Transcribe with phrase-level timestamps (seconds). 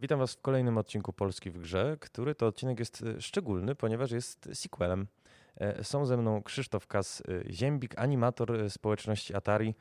[0.00, 4.10] Witam Was w kolejnym odcinku Polski w Grze, który to odcinek jest e, szczególny, ponieważ
[4.10, 5.06] jest sequelem.
[5.56, 9.74] E, są ze mną Krzysztof Kas-Ziembik, animator społeczności Atari.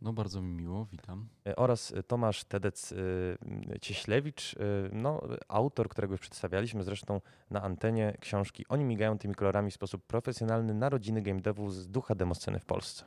[0.00, 1.28] No bardzo mi miło, witam.
[1.46, 4.56] E, oraz Tomasz Tedec-Cieślewicz,
[4.92, 7.20] no, autor, którego już przedstawialiśmy zresztą
[7.50, 12.14] na antenie książki Oni migają tymi kolorami w sposób profesjonalny narodziny game devu z ducha
[12.14, 13.04] demosceny w Polsce.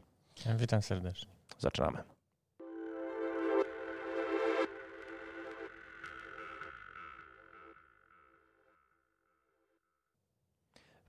[0.57, 1.31] Witam serdecznie.
[1.59, 2.18] Zaczynamy.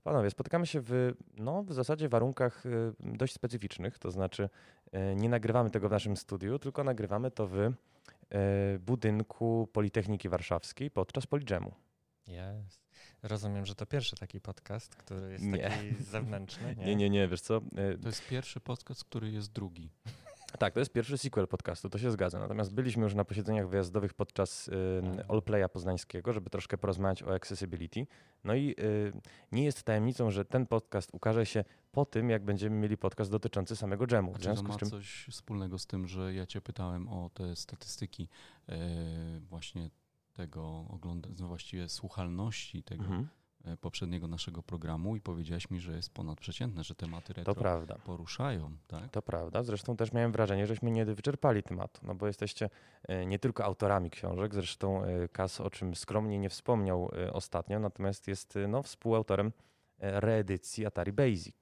[0.03, 4.49] Panowie, spotykamy się w, no, w zasadzie warunkach y, dość specyficznych, to znaczy
[4.93, 7.73] y, nie nagrywamy tego w naszym studiu, tylko nagrywamy to w y,
[8.79, 11.71] budynku Politechniki Warszawskiej podczas Polidżemu.
[12.27, 12.81] Jest.
[13.23, 15.69] Rozumiem, że to pierwszy taki podcast, który jest nie.
[15.69, 16.75] taki zewnętrzny.
[16.75, 16.85] Nie?
[16.85, 17.61] nie, nie, nie, wiesz co?
[18.01, 19.89] To jest pierwszy podcast, który jest drugi.
[20.59, 22.39] Tak, to jest pierwszy sequel podcastu, to się zgadza.
[22.39, 24.71] Natomiast byliśmy już na posiedzeniach wyjazdowych podczas y,
[25.29, 28.07] Allplaya poznańskiego, żeby troszkę porozmawiać o accessibility.
[28.43, 29.13] No i y,
[29.51, 33.75] nie jest tajemnicą, że ten podcast ukaże się po tym, jak będziemy mieli podcast dotyczący
[33.75, 34.33] samego dżemu.
[34.39, 34.89] Czy to ma czym...
[34.89, 38.27] coś wspólnego z tym, że ja cię pytałem o te statystyki
[38.69, 38.75] y,
[39.39, 39.89] właśnie
[40.33, 43.27] tego oglądania, no właściwie słuchalności tego mhm.
[43.65, 47.95] E, poprzedniego naszego programu i powiedziałeś mi, że jest ponadprzeciętne, że tematy retro to prawda.
[47.95, 48.71] poruszają.
[48.87, 49.09] Tak?
[49.09, 49.63] To prawda.
[49.63, 52.69] Zresztą też miałem wrażenie, żeśmy nie wyczerpali tematu, no bo jesteście
[53.03, 58.27] e, nie tylko autorami książek, zresztą e, Kas o czym skromnie nie wspomniał ostatnio, natomiast
[58.27, 59.51] jest no, współautorem
[59.99, 61.55] reedycji Atari Basic,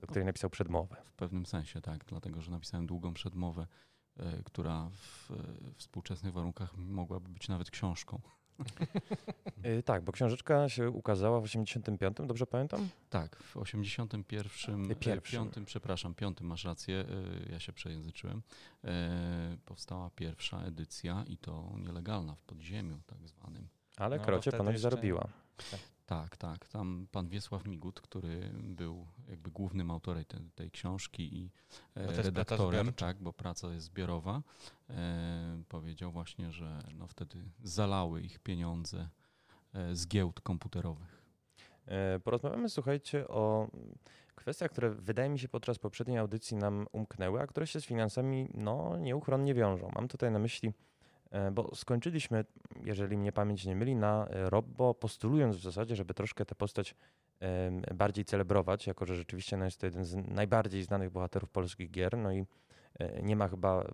[0.00, 0.96] do której napisał przedmowę.
[1.04, 3.66] W pewnym sensie tak, dlatego że napisałem długą przedmowę,
[4.44, 5.30] która w
[5.76, 8.20] współczesnych warunkach mogłaby być nawet książką.
[9.78, 12.88] Y, tak, bo książeczka się ukazała w 85, dobrze pamiętam?
[13.10, 15.50] Tak, w 81, y, pierwszym.
[15.50, 17.04] 5, przepraszam, 5 masz rację,
[17.46, 18.42] y, ja się przejęzyczyłem.
[19.64, 23.68] Powstała pierwsza edycja i to nielegalna w podziemiu tak zwanym.
[23.96, 25.28] Ale no, Krocie ponoć zarobiła.
[26.06, 26.68] Tak, tak.
[26.68, 31.50] Tam pan Wiesław Migut, który był jakby głównym autorem tej, tej książki i
[31.94, 34.42] e, redaktorem, tak, bo praca jest zbiorowa,
[34.90, 39.08] e, powiedział właśnie, że no wtedy zalały ich pieniądze
[39.74, 41.22] e, z giełd komputerowych.
[41.86, 43.68] E, porozmawiamy, słuchajcie, o
[44.34, 48.48] kwestiach, które wydaje mi się podczas poprzedniej audycji nam umknęły, a które się z finansami
[48.54, 49.90] no, nieuchronnie wiążą.
[49.94, 50.72] Mam tutaj na myśli
[51.52, 52.44] bo skończyliśmy,
[52.84, 56.94] jeżeli mnie pamięć nie myli, na e, Robbo, postulując w zasadzie, żeby troszkę tę postać
[57.94, 62.18] bardziej celebrować, jako że rzeczywiście no jest to jeden z najbardziej znanych bohaterów polskich gier,
[62.18, 62.46] no i
[62.98, 63.84] e, nie ma chyba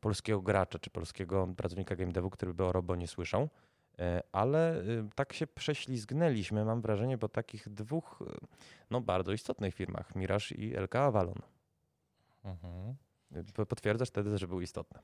[0.00, 3.48] polskiego gracza czy polskiego pracownika game devu, który by o Robbo nie słyszał.
[4.32, 4.82] Ale
[5.14, 8.22] tak się prześlizgnęliśmy, mam wrażenie, po takich dwóch
[8.90, 11.38] no, bardzo istotnych firmach, Miraż i LK Avalon.
[12.44, 12.94] Mhm.
[13.68, 15.00] Potwierdzasz wtedy, że były istotne.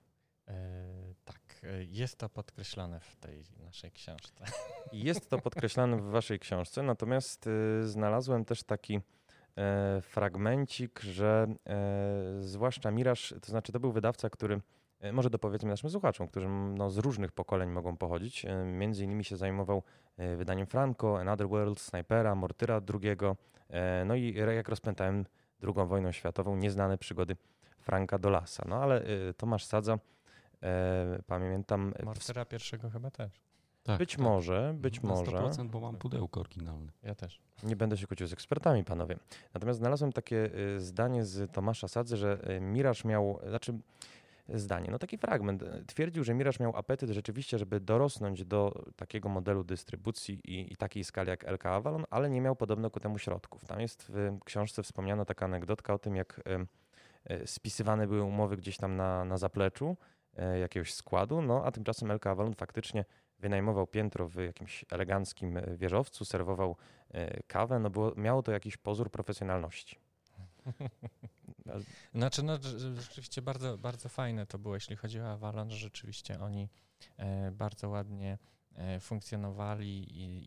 [1.89, 4.45] Jest to podkreślone w tej naszej książce.
[4.93, 9.01] Jest to podkreślane w waszej książce, natomiast y, znalazłem też taki
[9.57, 14.61] e, fragmencik, że e, zwłaszcza Miraż, to znaczy to był wydawca, który
[15.01, 18.47] e, może dopowiedzmy naszym słuchaczom, którzy no, z różnych pokoleń mogą pochodzić.
[18.65, 19.83] Między innymi się zajmował
[20.37, 23.17] wydaniem Franco, Another World, Snipera, Mortyra II,
[24.07, 25.25] no i jak rozpętałem
[25.63, 27.37] II wojną światową, nieznane przygody
[27.79, 28.65] Franka Dolasa.
[28.69, 29.05] No ale
[29.37, 29.99] Tomasz Sadza
[30.63, 31.95] E, pamiętam.
[32.05, 33.43] Mortera pierwszego chyba też.
[33.83, 34.21] Tak, być tak.
[34.21, 35.33] może, być Na może.
[35.33, 36.93] 100%, bo mam pudełko oryginalne.
[37.03, 37.41] Ja też.
[37.63, 39.17] Nie będę się kłócił z ekspertami, panowie.
[39.55, 43.79] Natomiast znalazłem takie e, zdanie z Tomasza Sadzy, że e, Miraż miał, znaczy
[44.49, 45.65] zdanie, no taki fragment.
[45.87, 51.05] Twierdził, że Miraż miał apetyt rzeczywiście, żeby dorosnąć do takiego modelu dystrybucji i, i takiej
[51.05, 53.65] skali jak LK Avalon, ale nie miał podobno ku temu środków.
[53.65, 56.41] Tam jest w książce wspomniana taka anegdotka o tym, jak
[57.47, 60.22] spisywane były umowy gdzieś tam na, na zapleczu, E,
[60.61, 63.05] jakiegoś składu, no a tymczasem LK Avalon faktycznie
[63.43, 66.77] wynajmował piętro w jakimś eleganckim e, wieżowcu, serwował
[67.11, 69.99] e, kawę, no było, miało to jakiś pozór profesjonalności.
[72.15, 72.59] Znaczy, no
[72.97, 76.69] rzeczywiście bardzo, bardzo fajne to było, jeśli chodzi o Avalon, że rzeczywiście oni
[77.53, 78.39] bardzo ładnie
[79.01, 80.07] funkcjonowali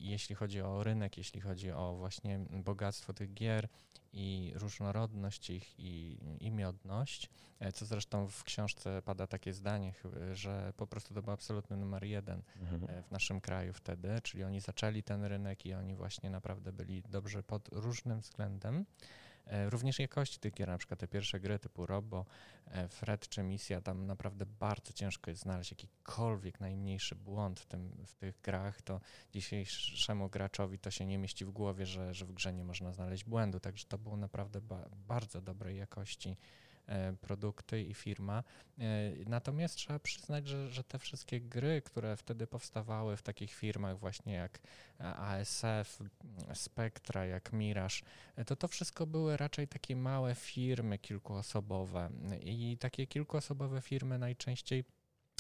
[0.09, 3.67] jeśli chodzi o rynek, jeśli chodzi o właśnie bogactwo tych gier
[4.15, 7.29] i różnorodność ich i imiodność,
[7.59, 9.93] e, co zresztą w książce pada takie zdanie,
[10.33, 12.83] że po prostu to był absolutny numer jeden mhm.
[12.89, 17.01] E, w naszym kraju wtedy, czyli oni zaczęli ten rynek i oni właśnie naprawdę byli
[17.01, 18.85] dobrze pod różnym względem.
[19.47, 22.25] E, również jakości tych gier, na przykład te pierwsze gry typu Robo,
[22.89, 28.13] Fred czy Misja, tam naprawdę bardzo ciężko jest znaleźć jakikolwiek najmniejszy błąd w, tym, w
[28.13, 29.01] tych grach, to
[29.33, 33.23] dzisiejszemu graczowi to się nie mieści w głowie, że, że w grze nie można znaleźć
[33.23, 36.37] błędu, także to było naprawdę ba bardzo dobrej jakości
[37.21, 38.43] produkty i firma.
[39.27, 44.33] Natomiast trzeba przyznać, że, że te wszystkie gry, które wtedy powstawały w takich firmach właśnie
[44.33, 44.59] jak
[44.99, 45.99] ASF,
[46.53, 47.95] Spectra, jak Mirage,
[48.45, 52.09] to to wszystko były raczej takie małe firmy kilkuosobowe
[52.41, 54.83] i takie kilkuosobowe firmy najczęściej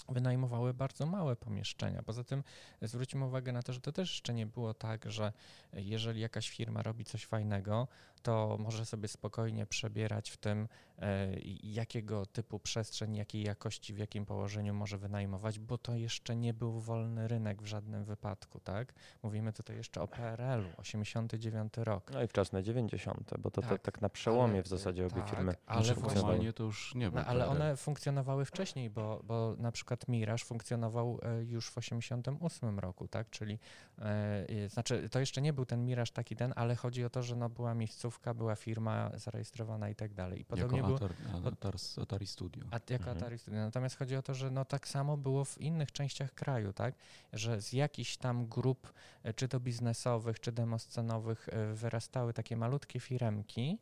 [0.09, 2.03] wynajmowały bardzo małe pomieszczenia.
[2.03, 2.43] Poza tym
[2.81, 5.33] zwróćmy uwagę na to, że to też jeszcze nie było tak, że
[5.73, 7.87] jeżeli jakaś firma robi coś fajnego,
[8.25, 10.67] to może sobie spokojnie przebierać w tym,
[10.99, 11.27] e,
[11.63, 16.79] jakiego typu przestrzeń, jakiej jakości, w jakim położeniu może wynajmować, bo to jeszcze nie był
[16.79, 18.93] wolny rynek w żadnym wypadku, tak?
[19.23, 22.11] Mówimy tutaj jeszcze o PRL-u, 89 rok.
[22.13, 25.21] No i wczesne 90., bo to tak, to, tak na przełomie ale, w zasadzie obie
[25.21, 26.53] tak, firmy ale funkcjonowali.
[26.53, 27.21] to już nie było.
[27.21, 32.79] No, ale one funkcjonowały wcześniej, bo, bo na przykład Miraż funkcjonował e, już w 88
[32.79, 33.29] roku, tak?
[33.29, 33.59] Czyli
[33.99, 37.35] e, znaczy to jeszcze nie był ten Miraż taki ten, ale chodzi o to, że
[37.35, 40.41] no była miejscówka była firma zarejestrowana i tak dalej.
[40.41, 41.09] I podobnie jako było,
[41.47, 42.63] Atari, Atari Studio.
[42.71, 43.17] A, jako mhm.
[43.17, 43.59] Atari Studio.
[43.59, 46.95] Natomiast chodzi o to, że no tak samo było w innych częściach kraju, tak?
[47.33, 48.93] Że z jakichś tam grup,
[49.23, 53.77] e, czy to biznesowych, czy demoscenowych wyrastały takie malutkie firemki,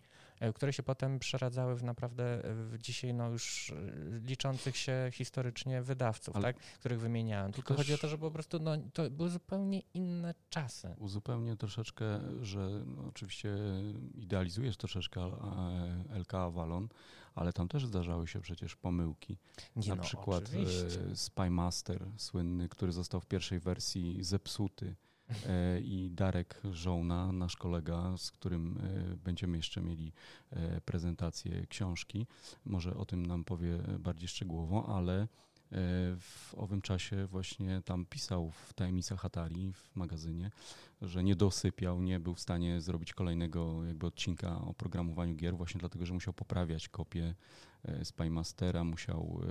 [0.52, 5.82] które się potem przeradzały w naprawdę e, w dzisiaj no już e, liczących się historycznie
[5.82, 7.52] wydawców, tak, których wymieniałem.
[7.52, 10.96] Tylko chodzi o to, że po prostu no, to były zupełnie inne czasy.
[10.98, 12.06] Uzupełnię troszeczkę,
[12.42, 13.56] że no, oczywiście
[14.16, 15.32] idealizujesz troszeczkę
[16.10, 16.90] LK Avalon,
[17.36, 19.38] ale tam też zdarzały się przecież pomyłki.
[19.76, 21.16] Nie Na no, przykład oczywiście.
[21.16, 25.13] Spymaster słynny, który został w pierwszej wersji zepsuty E,
[25.84, 30.12] i Darek Żołna, nasz kolega, z którym e, będziemy jeszcze mieli
[30.52, 32.28] e, prezentację książki.
[32.66, 35.28] Może o tym nam powie bardziej szczegółowo, ale
[36.20, 40.52] w owym czasie właśnie tam pisał w Tajemnicach Atari w magazynie,
[41.04, 45.80] że nie dosypiał, nie był w stanie zrobić kolejnego jakby odcinka o programowaniu gier właśnie
[45.80, 47.36] dlatego, że musiał poprawiać kopię
[48.04, 49.42] Spymastera, musiał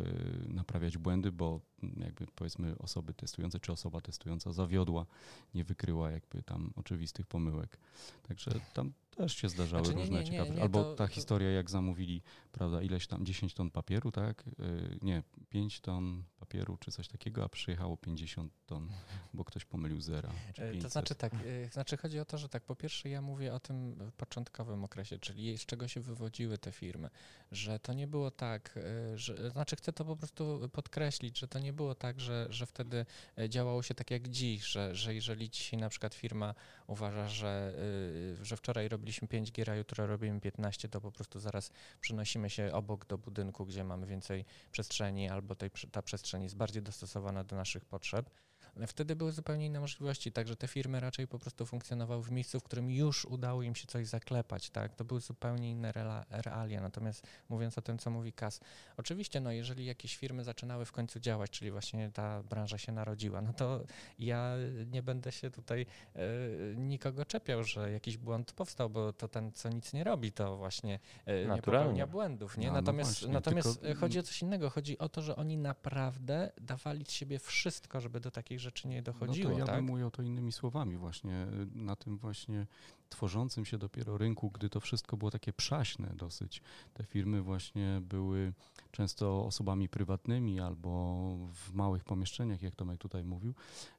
[0.48, 1.60] naprawiać błędy, bo
[1.96, 5.06] jakby powiedzmy osoby testujące, czy osoba testująca zawiodła,
[5.54, 7.78] nie wykryła jakby tam oczywistych pomyłek.
[8.22, 10.54] Także tam też się zdarzały znaczy, nie, różne nie, ciekawe.
[10.54, 11.14] Nie, Albo to, ta to...
[11.14, 12.22] historia, jak zamówili,
[12.52, 14.44] prawda, ileś tam 10 ton papieru, tak?
[14.46, 18.88] Y, nie, 5 ton papieru czy coś takiego, a przyjechało 50 ton,
[19.34, 20.30] bo ktoś pomylił zera.
[20.58, 21.32] E, to znaczy tak,
[21.72, 25.58] znaczy chodzi o to, że tak, po pierwsze ja mówię o tym początkowym okresie, czyli
[25.58, 27.10] z czego się wywodziły te firmy,
[27.52, 31.58] że to nie było tak, y, że, znaczy chcę to po prostu podkreślić, że to
[31.58, 33.06] nie było tak, że, że wtedy
[33.38, 36.54] e, działało się tak jak dziś, że, że jeżeli dzisiaj na przykład firma
[36.86, 37.74] uważa, że,
[38.42, 42.50] że wczoraj robi robiliśmy 5 gier, a jutro robimy 15, to po prostu zaraz przenosimy
[42.50, 47.44] się obok do budynku, gdzie mamy więcej przestrzeni, albo tej, ta przestrzeń jest bardziej dostosowana
[47.44, 48.30] do naszych potrzeb.
[48.86, 52.62] Wtedy były zupełnie inne możliwości, także te firmy raczej po prostu funkcjonowały w miejscu, w
[52.62, 54.94] którym już udało im się coś zaklepać, tak?
[54.94, 55.92] To były zupełnie inne
[56.30, 56.80] realia.
[56.80, 58.60] Natomiast mówiąc o tym, co mówi Kas,
[58.96, 63.40] oczywiście, no jeżeli jakieś firmy zaczynały w końcu działać, czyli właśnie ta branża się narodziła,
[63.40, 63.84] no to
[64.18, 64.54] ja
[64.86, 66.20] nie będę się tutaj e,
[66.76, 70.98] nikogo czepiał, że jakiś błąd powstał, bo to ten, co nic nie robi, to właśnie
[71.26, 72.66] e, nie popełnia błędów, nie?
[72.66, 74.00] No, no natomiast no natomiast tylko...
[74.00, 74.70] chodzi o coś innego.
[74.70, 79.02] Chodzi o to, że oni naprawdę dawali z siebie wszystko, żeby do takich rzeczy nie
[79.02, 79.50] dochodziło.
[79.50, 79.76] No to ja tak?
[79.76, 82.66] bym ujął to innymi słowami właśnie, na tym właśnie
[83.08, 86.62] tworzącym się dopiero rynku, gdy to wszystko było takie przaśne dosyć.
[86.94, 88.52] Te firmy właśnie były
[88.90, 90.90] często osobami prywatnymi albo
[91.54, 93.54] w małych pomieszczeniach, jak Tomek tutaj mówił,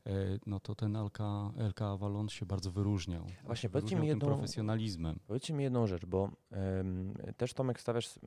[0.06, 0.12] e,
[0.46, 1.20] no to ten LK,
[1.58, 3.26] LK Avalon się bardzo wyróżniał.
[3.44, 5.20] Właśnie, powiedzcie mi jedną, profesjonalizmem.
[5.28, 8.20] Powiedzcie mi jedną rzecz, bo um, też Tomek stawiasz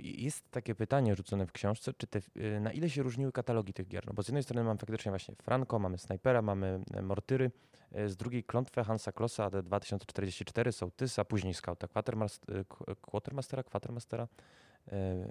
[0.00, 3.88] jest takie pytanie rzucone w książce, czy te, y, na ile się różniły katalogi tych
[3.88, 4.06] gier?
[4.06, 7.50] No bo z jednej strony mamy faktycznie właśnie Franco, mamy Snipera, mamy e, Mortyry,
[7.92, 12.64] e, z drugiej Klątwę Hansa Klossa AD 2044, Sołtysa, później Scouta Quatermastera,
[13.00, 14.28] Quatermastera, Quatermastera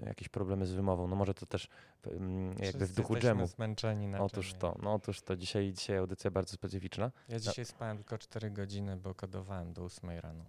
[0.06, 1.06] jakieś problemy z wymową.
[1.06, 1.68] No może to też
[2.06, 3.46] mm, jakby w duchu dżemu.
[3.46, 5.36] zmęczeni na Otóż to, no otóż to.
[5.36, 7.12] Dzisiaj, dzisiaj audycja bardzo specyficzna.
[7.28, 7.70] Ja dzisiaj no.
[7.70, 10.44] spałem tylko 4 godziny, bo kodowałem do 8 rano.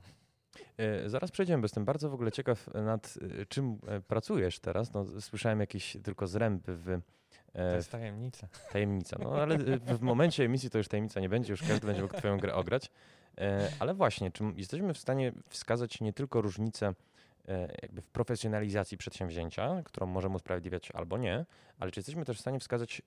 [0.77, 4.93] E, zaraz przejdziemy, bo jestem bardzo w ogóle ciekaw nad e, czym e, pracujesz teraz.
[4.93, 7.01] No, słyszałem jakieś tylko zręby w
[7.53, 8.47] to jest tajemnica.
[8.71, 9.17] Tajemnica.
[9.19, 12.37] No ale w momencie emisji to już tajemnica nie będzie, już każdy będzie mógł Twoją
[12.37, 12.91] grę ograć.
[13.79, 16.93] Ale właśnie, czy jesteśmy w stanie wskazać nie tylko różnicę
[17.81, 21.45] jakby w profesjonalizacji przedsięwzięcia, którą możemy usprawiedliwiać albo nie,
[21.79, 23.01] ale czy jesteśmy też w stanie wskazać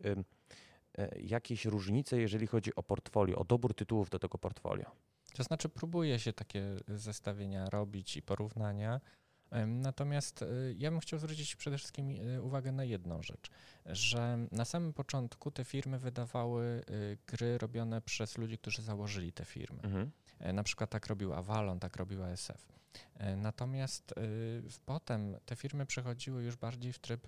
[1.17, 4.91] jakieś różnice, jeżeli chodzi o portfolio, o dobór tytułów do tego portfolio?
[5.37, 9.01] To znaczy, próbuje się takie zestawienia robić i porównania.
[9.67, 13.51] Natomiast e, ja bym chciał zwrócić przede wszystkim e, uwagę na jedną rzecz,
[13.87, 16.83] że na samym początku te firmy wydawały e,
[17.27, 19.81] gry robione przez ludzi, którzy założyli te firmy.
[19.83, 20.11] Mhm.
[20.55, 22.69] Na przykład tak robił Avalon, tak robił ASF.
[23.37, 24.15] Natomiast
[24.87, 27.27] potem te firmy przechodziły już bardziej w tryb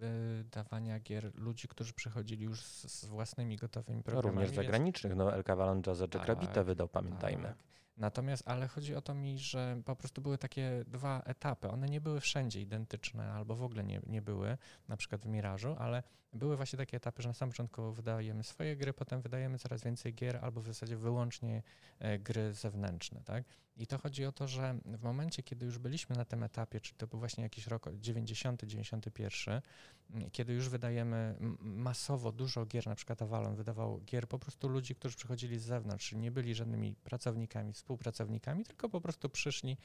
[0.00, 4.36] wydawania gier ludzi, którzy przychodzili już z, z własnymi gotowymi programami.
[4.36, 5.16] No, również zagranicznych.
[5.16, 7.48] No, El Cavalon Jazz Jack tak, wydał, pamiętajmy.
[7.48, 7.56] Tak.
[7.96, 11.68] Natomiast, ale chodzi o to mi, że po prostu były takie dwa etapy.
[11.68, 15.76] One nie były wszędzie identyczne, albo w ogóle nie, nie były, na przykład w Mirażu,
[15.78, 16.02] ale
[16.32, 20.14] były właśnie takie etapy, że na samym początku wydajemy swoje gry, potem wydajemy coraz więcej
[20.14, 21.62] gier, albo w zasadzie wyłącznie
[21.98, 23.44] e, gry zewnętrzne, tak?
[23.76, 26.96] I to chodzi o to, że w momencie, kiedy już byliśmy na tym etapie, czyli
[26.96, 29.60] to był właśnie jakiś rok 90, 91,
[30.32, 35.16] kiedy już wydajemy masowo dużo gier, na przykład Avalon wydawał gier po prostu ludzi, którzy
[35.16, 39.76] przychodzili z zewnątrz, czyli nie byli żadnymi pracownikami, współpracownikami, tylko po prostu przyszli e,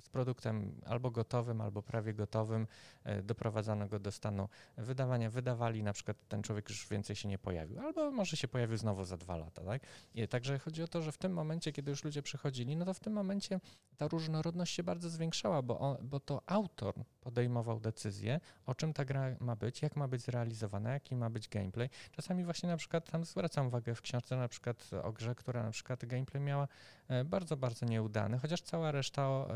[0.00, 2.66] z produktem albo gotowym, albo prawie gotowym,
[3.04, 7.38] e, doprowadzano go do stanu wydawania, wydawali, na przykład ten człowiek już więcej się nie
[7.38, 9.82] pojawił, albo może się pojawił znowu za dwa lata, tak?
[10.14, 12.94] I także chodzi o to, że w tym momencie, kiedy już ludzie przychodzili, no to
[12.94, 13.60] w tym momencie
[13.96, 19.04] ta różnorodność się bardzo zwiększała, bo, on, bo to autor podejmował decyzję, o czym ta
[19.04, 21.90] gra ma być, jak ma być zrealizowana, jaki ma być gameplay.
[22.12, 25.70] Czasami właśnie na przykład tam zwracam uwagę w książce na przykład o grze, która na
[25.70, 26.68] przykład gameplay miała
[27.08, 29.46] e, bardzo, bardzo nieudany, chociaż cała reszta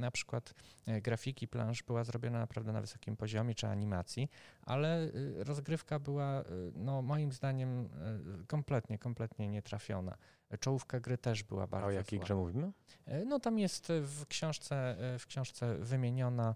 [0.00, 0.54] na przykład
[0.86, 4.28] e, grafiki plansz była zrobiona naprawdę na wysokim poziomie, czy animacji,
[4.62, 7.88] ale y, rozgrywka była y, no moim zdaniem
[8.42, 10.16] y, kompletnie, kompletnie nietrafiona.
[10.60, 12.72] Czołówka gry też była bardzo A o jakiej grze mówimy?
[13.06, 16.54] E, no tam jest w książce, w książce wymieniona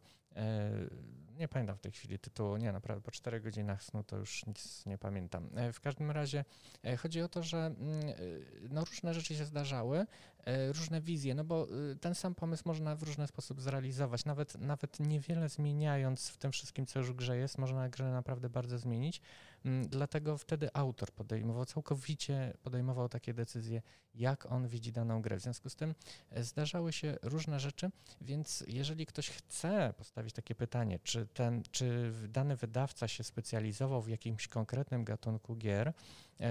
[1.42, 4.86] nie pamiętam w tej chwili tytułu, nie, naprawdę po czterech godzinach snu to już nic
[4.86, 5.50] nie pamiętam.
[5.54, 6.44] E, w każdym razie
[6.84, 8.14] e, chodzi o to, że mm, e,
[8.70, 10.06] no, różne rzeczy się zdarzały,
[10.68, 11.66] różne wizje, no bo
[12.00, 16.86] ten sam pomysł można w różny sposób zrealizować, nawet, nawet niewiele zmieniając w tym wszystkim,
[16.86, 19.20] co już grze jest, można grę naprawdę bardzo zmienić,
[19.64, 23.82] mm, dlatego wtedy autor podejmował, całkowicie podejmował takie decyzje,
[24.14, 25.36] jak on widzi daną grę.
[25.36, 25.94] W związku z tym
[26.36, 32.56] zdarzały się różne rzeczy, więc jeżeli ktoś chce postawić takie pytanie, czy ten, czy dany
[32.56, 35.92] wydawca się specjalizował w jakimś konkretnym gatunku gier,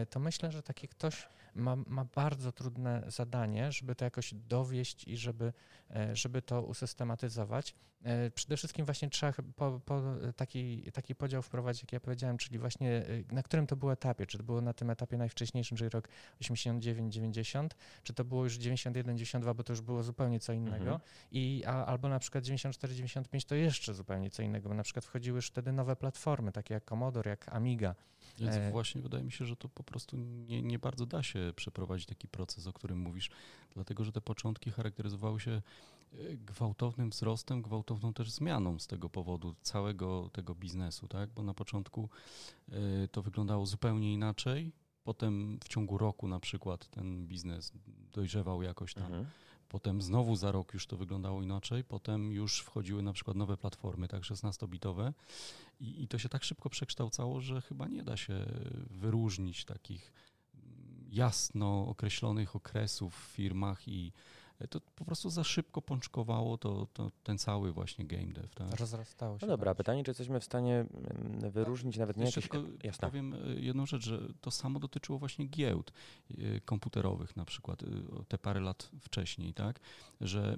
[0.09, 5.17] to myślę, że taki ktoś ma, ma bardzo trudne zadanie, żeby to jakoś dowieść i
[5.17, 5.53] żeby,
[5.95, 7.75] e, żeby to usystematyzować.
[8.03, 10.01] E, przede wszystkim właśnie trzeba po, po
[10.35, 14.37] taki, taki podział wprowadzić, jak ja powiedziałem, czyli właśnie na którym to było etapie, czy
[14.37, 16.07] to było na tym etapie najwcześniejszym, czyli rok
[16.41, 17.67] 89-90,
[18.03, 20.99] czy to było już 91-92, bo to już było zupełnie co innego, mhm.
[21.31, 25.35] i, a, albo na przykład 94-95 to jeszcze zupełnie co innego, bo na przykład wchodziły
[25.35, 27.95] już wtedy nowe platformy, takie jak Commodore, jak Amiga.
[28.39, 28.71] Więc e...
[28.71, 32.27] właśnie wydaje mi się, że to po prostu nie, nie bardzo da się przeprowadzić taki
[32.27, 33.29] proces, o którym mówisz,
[33.73, 35.61] dlatego że te początki charakteryzowały się e,
[36.35, 41.29] gwałtownym wzrostem, gwałtowną też zmianą z tego powodu całego tego biznesu, tak?
[41.29, 42.09] Bo na początku
[42.71, 44.71] e, to wyglądało zupełnie inaczej,
[45.03, 47.71] potem w ciągu roku na przykład ten biznes
[48.13, 49.05] dojrzewał jakoś tam.
[49.05, 49.25] Mhm
[49.71, 54.07] Potem znowu za rok już to wyglądało inaczej, potem już wchodziły na przykład nowe platformy,
[54.07, 55.13] tak 16-bitowe
[55.79, 58.45] i, i to się tak szybko przekształcało, że chyba nie da się
[58.89, 60.13] wyróżnić takich
[61.09, 64.11] jasno określonych okresów w firmach i
[64.67, 68.47] to po prostu za szybko pączkowało to, to ten cały właśnie game dev.
[68.55, 68.79] Tak?
[68.79, 69.45] Rozrastało się.
[69.45, 70.85] No dobra, pytanie, czy jesteśmy w stanie
[71.51, 72.49] wyróżnić nawet nie jakieś...
[72.83, 73.07] Jasne.
[73.07, 75.91] powiem e, jedną rzecz, że to samo dotyczyło właśnie giełd
[76.29, 77.87] e, komputerowych na przykład, e,
[78.27, 79.79] te parę lat wcześniej, tak,
[80.21, 80.57] że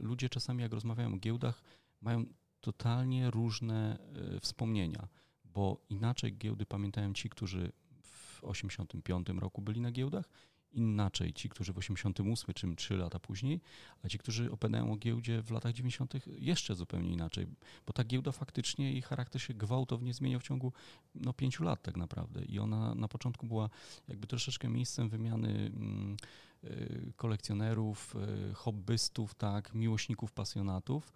[0.00, 1.62] ludzie czasami jak rozmawiają o giełdach
[2.00, 2.24] mają
[2.60, 3.98] totalnie różne
[4.40, 5.08] wspomnienia,
[5.44, 10.28] bo inaczej giełdy pamiętają ci, którzy w 85 roku byli na giełdach
[10.74, 13.60] inaczej ci, którzy w 88 czy 3 lata później,
[14.02, 16.14] a ci, którzy opadają o giełdzie w latach 90.
[16.26, 17.46] jeszcze zupełnie inaczej,
[17.86, 20.72] bo ta giełda faktycznie jej charakter się gwałtownie zmieniał w ciągu
[21.14, 23.70] no, 5 lat tak naprawdę i ona na początku była
[24.08, 26.16] jakby troszeczkę miejscem wymiany mm,
[26.64, 28.16] y, kolekcjonerów,
[28.50, 31.12] y, hobbystów, tak, miłośników, pasjonatów.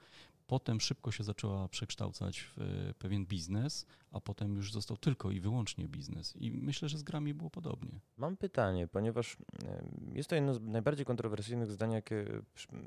[0.49, 5.41] Potem szybko się zaczęła przekształcać w e, pewien biznes, a potem już został tylko i
[5.41, 6.37] wyłącznie biznes.
[6.37, 8.01] I myślę, że z grami było podobnie.
[8.17, 9.83] Mam pytanie, ponieważ e,
[10.15, 12.27] jest to jedno z najbardziej kontrowersyjnych zdań, jakie,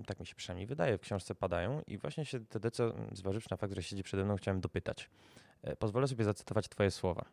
[0.05, 3.73] tak mi się przynajmniej wydaje, w książce padają i właśnie się TDC, zważywszy na fakt,
[3.73, 5.09] że siedzi przede mną, chciałem dopytać.
[5.61, 7.25] E, pozwolę sobie zacytować twoje słowa.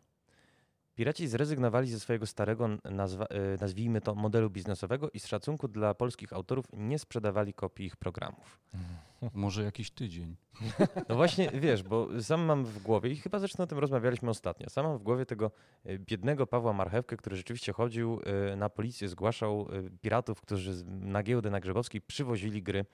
[0.99, 3.27] Piraci zrezygnowali ze swojego starego, nazwa,
[3.61, 8.59] nazwijmy to, modelu biznesowego i z szacunku dla polskich autorów nie sprzedawali kopii ich programów.
[8.73, 8.85] Mm.
[9.43, 10.35] Może jakiś tydzień.
[11.09, 14.69] No właśnie, wiesz, bo sam mam w głowie i chyba zresztą o tym rozmawialiśmy ostatnio.
[14.69, 15.51] Sam mam w głowie tego
[15.85, 19.67] e, biednego Pawła Marchewkę, który rzeczywiście chodził e, na policję, zgłaszał
[20.01, 22.85] piratów, którzy na giełdę na Grzebowskiej przywozili gry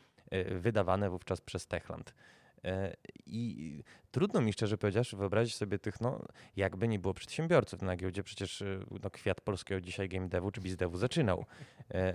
[0.60, 2.14] wydawane wówczas przez Techland.
[3.26, 8.24] I trudno mi szczerze powiedziawszy wyobrazić sobie tych, no jakby nie było przedsiębiorców na giełdzie,
[8.24, 8.64] przecież
[9.04, 11.46] no, kwiat polskiego dzisiaj game devu czy bizdevu zaczynał.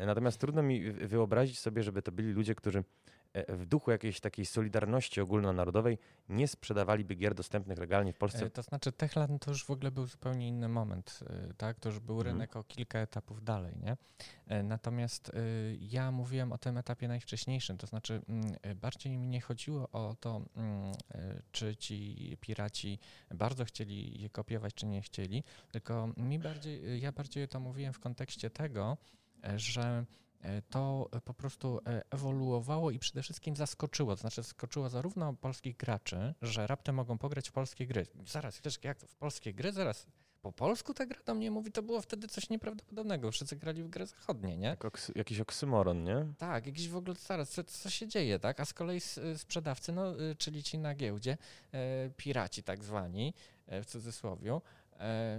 [0.07, 2.85] Natomiast trudno mi wyobrazić sobie, żeby to byli ludzie, którzy
[3.20, 8.47] E, w duchu jakiejś takiej solidarności ogólnonarodowej nie sprzedawaliby gier dostępnych legalnie w Polsce.
[8.47, 11.81] E, to znaczy Techland to już w ogóle był zupełnie inny moment, e, tak?
[11.81, 12.35] To już był mhm.
[12.35, 13.97] rynek o kilka etapów dalej, nie?
[14.65, 15.33] Natomiast
[15.81, 20.43] ja mówiłem o tym etapie najwcześniejszym, to znaczy mm, bardziej mi nie chodziło o to,
[20.57, 20.93] mm,
[21.53, 22.99] czy ci piraci
[23.31, 28.01] bardzo chcieli je kopiować, czy nie chcieli, tylko mi bardziej, ja bardziej to mówiłem w
[28.01, 28.97] kontekście tego,
[29.57, 30.30] że E,
[30.71, 34.17] to po prostu e, ewoluowało i przede wszystkim zaskoczyło.
[34.17, 38.07] To znaczy zaskoczyło zarówno polskich graczy, że raptem mogą pograć w polskie gry.
[38.27, 39.73] Zaraz, wiesz, jak to w polskie gry?
[39.73, 40.07] Zaraz,
[40.43, 43.31] po polsku ta gra do mnie mówi, to było wtedy coś nieprawdopodobnego.
[43.31, 44.67] Wszyscy grali w gry zachodnie, nie?
[44.67, 46.27] Jak oksy, jakiś oksymoron, nie?
[46.39, 48.61] Tak, jakiś w ogóle zaraz, co, co się dzieje, tak?
[48.61, 49.01] A z kolei
[49.37, 51.39] sprzedawcy, no, czyli ci na giełdzie,
[51.73, 53.35] e, piraci tak zwani,
[53.83, 54.61] w cudzysłowie,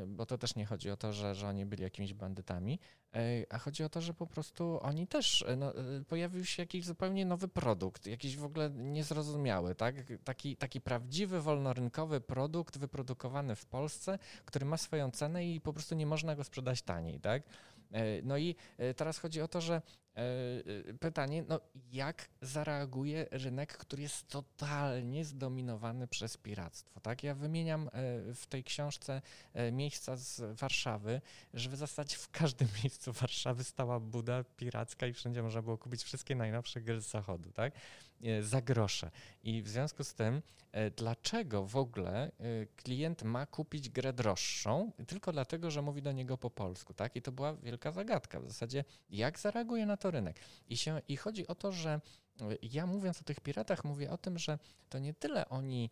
[0.07, 2.79] bo to też nie chodzi o to, że, że oni byli jakimiś bandytami,
[3.49, 6.85] a chodzi o to, że po prostu oni też, e, no, e, pojawił się jakiś
[6.85, 9.95] zupełnie nowy produkt, jakiś w ogóle niezrozumiały, tak?
[10.23, 15.95] Taki, taki prawdziwy, wolnorynkowy produkt wyprodukowany w Polsce, który ma swoją cenę i po prostu
[15.95, 17.43] nie można go sprzedać taniej, tak?
[17.91, 18.55] E, no i
[18.95, 19.81] teraz chodzi o to, że
[20.99, 21.59] pytanie, no
[21.91, 27.23] jak zareaguje rynek, który jest totalnie zdominowany przez piractwo, tak?
[27.23, 27.89] Ja wymieniam
[28.35, 29.21] w tej książce
[29.71, 31.21] miejsca z Warszawy,
[31.53, 36.03] że w zasadzie w każdym miejscu Warszawy stała buda piracka i wszędzie można było kupić
[36.03, 37.73] wszystkie najnowsze gry z zachodu, tak?
[38.23, 39.11] E, za grosze.
[39.43, 40.41] I w związku z tym,
[40.71, 42.31] e, dlaczego w ogóle e,
[42.65, 44.91] klient ma kupić grę droższą?
[45.07, 47.15] Tylko dlatego, że mówi do niego po polsku, tak?
[47.15, 48.39] I to była wielka zagadka.
[48.39, 50.39] W zasadzie, jak zareaguje na to rynek?
[50.69, 52.01] I, się, i chodzi o to, że
[52.61, 55.89] ja mówiąc o tych piratach, mówię o tym, że to nie tyle oni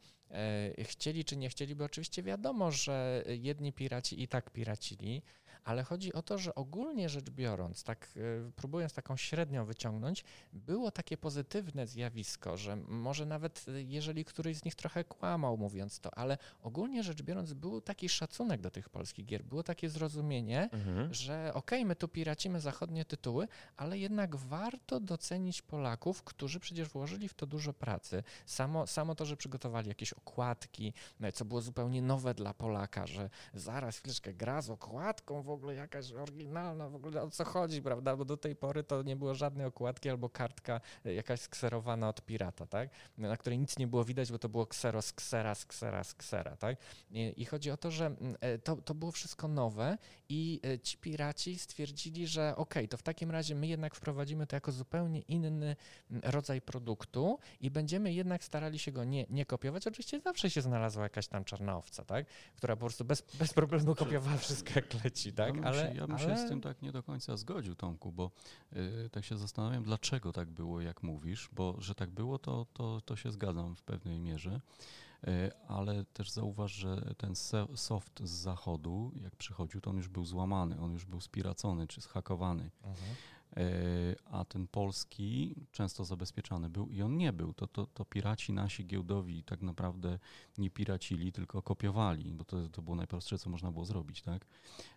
[0.84, 5.22] chcieli czy nie chcieli, bo oczywiście wiadomo, że jedni piraci i tak piracili,
[5.64, 10.92] ale chodzi o to, że ogólnie rzecz biorąc, tak e, próbując taką średnią wyciągnąć, było
[10.92, 16.18] takie pozytywne zjawisko, że może nawet e, jeżeli któryś z nich trochę kłamał mówiąc to,
[16.18, 21.14] ale ogólnie rzecz biorąc był taki szacunek do tych polskich gier, było takie zrozumienie, mhm.
[21.14, 26.90] że okej, okay, my tu piracimy zachodnie tytuły, ale jednak warto docenić Polaków, którzy przecież
[26.90, 28.24] włożyli w to dużo pracy.
[28.46, 33.30] Samo, samo to, że przygotowali jakieś okładki, no co było zupełnie nowe dla Polaka, że
[33.54, 38.16] zaraz chwileczkę gra z okładką w ogóle jakaś oryginalna, w ogóle o co chodzi, prawda?
[38.16, 42.22] Bo do tej pory to nie było żadnej okładki albo kartka e, jakaś skserowana od
[42.22, 42.90] pirata, tak?
[43.18, 46.14] Na której nic nie było widać, bo to było ksero z ksera, z ksera, z
[46.14, 46.78] ksera, tak?
[47.12, 49.98] I, chodzi o to, że mm, e, to, to było wszystko nowe
[50.30, 54.56] i e, ci piraci stwierdzili, że ok, to w takim razie my jednak wprowadzimy to
[54.56, 55.76] jako zupełnie inny
[56.12, 59.88] mm, rodzaj produktu i będziemy jednak starali się go nie, nie kopiować.
[59.88, 62.26] Oczywiście zawsze się znalazła jakaś tam czarna owca, tak?
[62.56, 65.48] Która po prostu bez, bez problemu kopiowała wszystko jak leci, tak?
[65.48, 66.38] Ja bym, ale, się, ja bym ale...
[66.38, 68.32] się z tym tak nie do końca zgodził, Tomku, bo
[68.72, 73.02] yy, tak się zastanawiam, dlaczego tak było, jak mówisz, bo że tak było, to, to,
[73.02, 74.62] to się zgadzam w pewnej mierze.
[75.28, 77.36] Y, ale też zauważ, że ten
[77.76, 82.02] soft z zachodu, jak przychodził, to on już był złamany, on już był spiracony czy
[82.02, 82.72] zhakowany.
[82.84, 83.16] Mhm.
[83.60, 87.54] E, a ten polski często zabezpieczany był i on nie był.
[87.54, 90.20] To, to, to piraci nasi giełdowi tak naprawdę
[90.58, 94.46] nie piracili, tylko kopiowali, bo to, to było najprostsze, co można było zrobić, tak?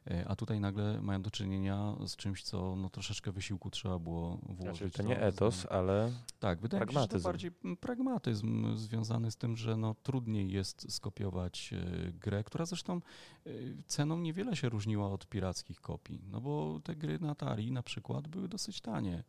[0.06, 4.38] E, a tutaj nagle mają do czynienia z czymś, co no, troszeczkę wysiłku trzeba było
[4.48, 4.78] włożyć.
[4.78, 7.08] Znaczy, to nie etos, ale tak, wydaje pragmatyzm.
[7.08, 12.12] mi się, że to bardziej pragmatyzm związany z tym, że no, trudniej jest skopiować e,
[12.12, 13.00] grę, która zresztą
[13.86, 18.28] ceną niewiele się różniła od pirackich kopii, no bo te gry na Atari na przykład
[18.28, 19.24] były były dosyć tanie.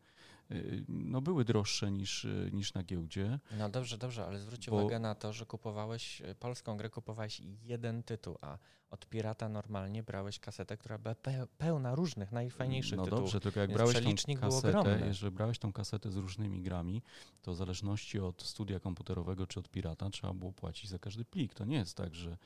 [0.51, 3.39] Y, no były droższe niż, y, niż na giełdzie.
[3.57, 4.75] No dobrze, dobrze, ale zwróć bo...
[4.75, 8.57] uwagę na to, że kupowałeś y, polską grę, kupowałeś jeden tytuł, a
[8.89, 11.15] od pirata normalnie brałeś kasetę, która była
[11.57, 13.21] pełna różnych, najfajniejszych no tytułów.
[13.21, 17.01] No dobrze, tylko jak brałeś tą kasetę, jeżeli brałeś tą kasetę z różnymi grami,
[17.41, 21.53] to w zależności od studia komputerowego czy od pirata trzeba było płacić za każdy plik.
[21.53, 22.37] To nie jest tak, że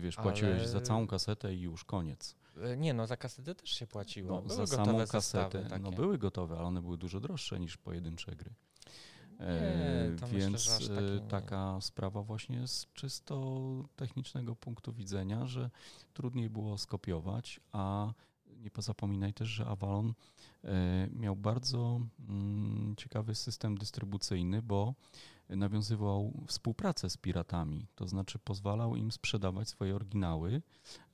[0.00, 0.68] wiesz, płaciłeś ale...
[0.68, 2.36] za całą kasetę i już koniec.
[2.62, 4.30] E, nie, no za kasety też się płaciło.
[4.36, 5.78] No, były za samą kasetę.
[5.80, 8.50] No były gotowe, ale one były dużo droższe niż pojedyncze gry.
[9.40, 13.64] Nie, e, Więc myślę, e, taka sprawa właśnie z czysto
[13.96, 15.70] technicznego punktu widzenia, że
[16.14, 18.12] trudniej było skopiować, a
[18.46, 20.14] nie pozapominaj też, że Avalon
[21.12, 24.94] miał bardzo mm, ciekawy system dystrybucyjny, bo
[25.48, 30.62] nawiązywał współpracę z piratami, to znaczy pozwalał im sprzedawać swoje oryginały.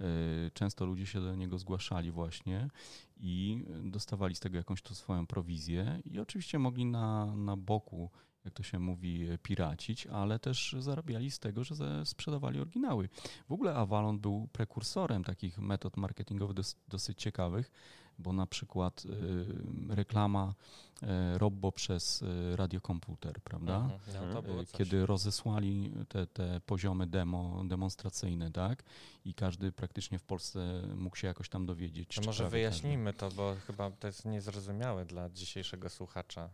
[0.00, 0.04] E,
[0.50, 2.68] często ludzie się do niego zgłaszali właśnie
[3.16, 8.10] i dostawali z tego jakąś to swoją prowizję i oczywiście mogli na, na boku
[8.44, 13.08] jak to się mówi, piracić, ale też zarabiali z tego, że sprzedawali oryginały.
[13.48, 16.56] W ogóle Avalon był prekursorem takich metod marketingowych
[16.88, 17.70] dosyć ciekawych
[18.18, 20.54] bo na przykład y, reklama
[21.02, 23.76] y, Robbo przez y, radiokomputer, prawda?
[23.76, 24.32] Mhm.
[24.34, 28.82] No, Kiedy rozesłali te, te poziomy demo, demonstracyjne, tak?
[29.24, 32.14] I każdy praktycznie w Polsce mógł się jakoś tam dowiedzieć.
[32.14, 36.50] To może wyjaśnijmy to, bo chyba to jest niezrozumiałe dla dzisiejszego słuchacza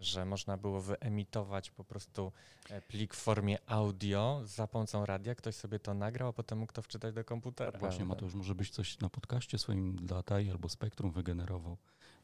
[0.00, 2.32] że można było wyemitować po prostu
[2.70, 6.72] e, plik w formie audio za pomocą radia, ktoś sobie to nagrał, a potem mógł
[6.72, 7.78] to wczytać do komputera.
[7.78, 11.76] Właśnie, ma to już może być coś na podcaście swoim dla TAI albo Spektrum wygenerował.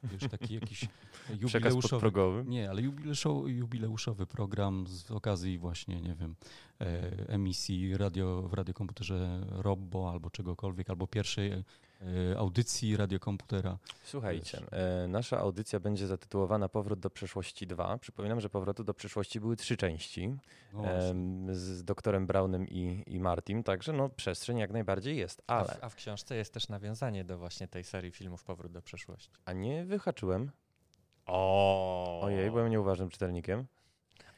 [0.03, 0.89] Wiesz, taki jakiś
[1.41, 2.13] jubileuszowy.
[2.47, 6.35] Nie, ale jubileuszowy, jubileuszowy program z okazji właśnie, nie wiem,
[6.81, 11.65] e, emisji radio, w radiokomputerze Robbo albo czegokolwiek, albo pierwszej
[12.37, 13.79] audycji radiokomputera.
[14.05, 17.99] Słuchajcie, e, nasza audycja będzie zatytułowana Powrót do przeszłości 2.
[17.99, 20.37] Przypominam, że Powrotu do przyszłości były trzy części
[20.73, 20.83] no
[21.53, 25.71] z doktorem Brownem i, i Martim, także no przestrzeń jak najbardziej jest, ale...
[25.71, 28.83] A w, a w książce jest też nawiązanie do właśnie tej serii filmów Powrót do
[28.83, 29.31] przeszłości.
[29.45, 30.51] A nie wyhaczyłem.
[31.27, 32.21] O.
[32.23, 33.67] Ojej, byłem nieuważnym czytelnikiem.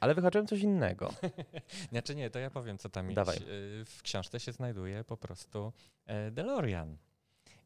[0.00, 1.14] Ale wyhaczyłem coś innego.
[1.90, 3.36] znaczy nie, to ja powiem, co tam Dawaj.
[3.36, 3.90] jest.
[3.90, 5.72] W książce się znajduje po prostu
[6.06, 6.96] e, DeLorean.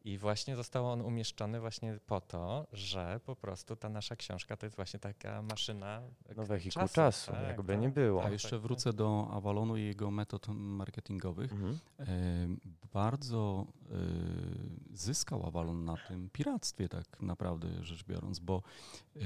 [0.07, 4.67] I właśnie został on umieszczony właśnie po to, że po prostu ta nasza książka to
[4.67, 6.03] jest właśnie taka maszyna
[6.37, 8.25] No wehikuł czasu, czasu tak, jakby tak, nie było.
[8.25, 11.53] A jeszcze wrócę do Avalonu i jego metod marketingowych.
[11.53, 11.79] Mhm.
[11.99, 12.07] E,
[12.93, 13.97] bardzo e,
[14.93, 18.63] zyskał Avalon na tym piractwie tak naprawdę rzecz biorąc, bo
[19.17, 19.21] e,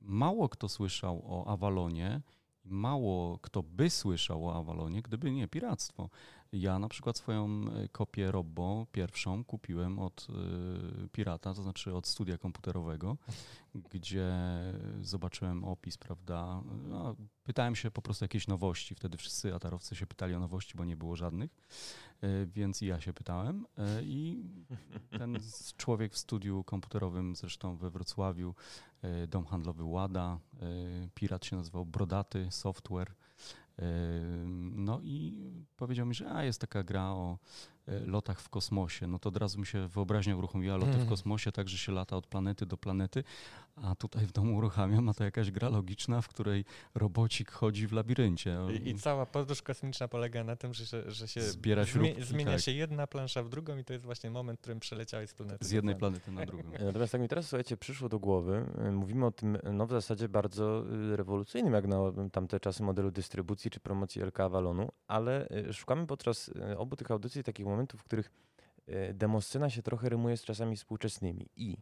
[0.00, 2.20] mało kto słyszał o Avalonie,
[2.64, 6.10] mało kto by słyszał o Avalonie, gdyby nie piractwo.
[6.52, 10.26] Ja na przykład swoją e, kopię Robbo pierwszą kupiłem od
[11.04, 13.16] y, pirata, to znaczy od studia komputerowego,
[13.74, 14.32] gdzie
[15.00, 16.62] zobaczyłem opis, prawda.
[16.88, 18.94] No, pytałem się po prostu jakieś nowości.
[18.94, 21.50] Wtedy wszyscy atarowcy się pytali o nowości, bo nie było żadnych,
[22.24, 23.66] y, więc i ja się pytałem.
[24.02, 24.44] I
[25.18, 25.38] ten
[25.76, 28.54] człowiek w studiu komputerowym, zresztą we Wrocławiu,
[29.28, 30.38] dom handlowy Łada,
[31.14, 33.14] pirat się nazywał Brodaty Software
[34.74, 35.34] no i
[35.76, 37.38] powiedział mi, że a, jest taka gra o
[38.06, 41.08] lotach w kosmosie, no to od razu mi się wyobraźnia uruchomiła loty w mhm.
[41.08, 43.24] kosmosie, tak, że się lata od planety do planety,
[43.76, 47.92] a tutaj w domu uruchamiam, a to jakaś gra logiczna, w której robocik chodzi w
[47.92, 48.58] labiryncie.
[48.84, 52.60] I, i cała podróż kosmiczna polega na tym, że, że się Zbiera śrubki, zmienia tak.
[52.60, 55.64] się jedna plansza w drugą i to jest właśnie moment, w którym przeleciałeś z planety.
[55.64, 56.70] Z jednej planety na drugą.
[56.86, 60.28] Natomiast tak mi teraz, słuchajcie, przyszło do głowy, y, mówimy o tym no w zasadzie
[60.28, 61.98] bardzo y, rewolucyjnym, jak na
[62.32, 67.44] tamte czasy modelu dystrybucji czy promocji LK Avalonu, ale y, szukamy podczas obu tych audycji
[67.44, 68.30] takich momentów, w których
[68.86, 71.48] e, demoscena się trochę rymuje z czasami współczesnymi.
[71.56, 71.76] I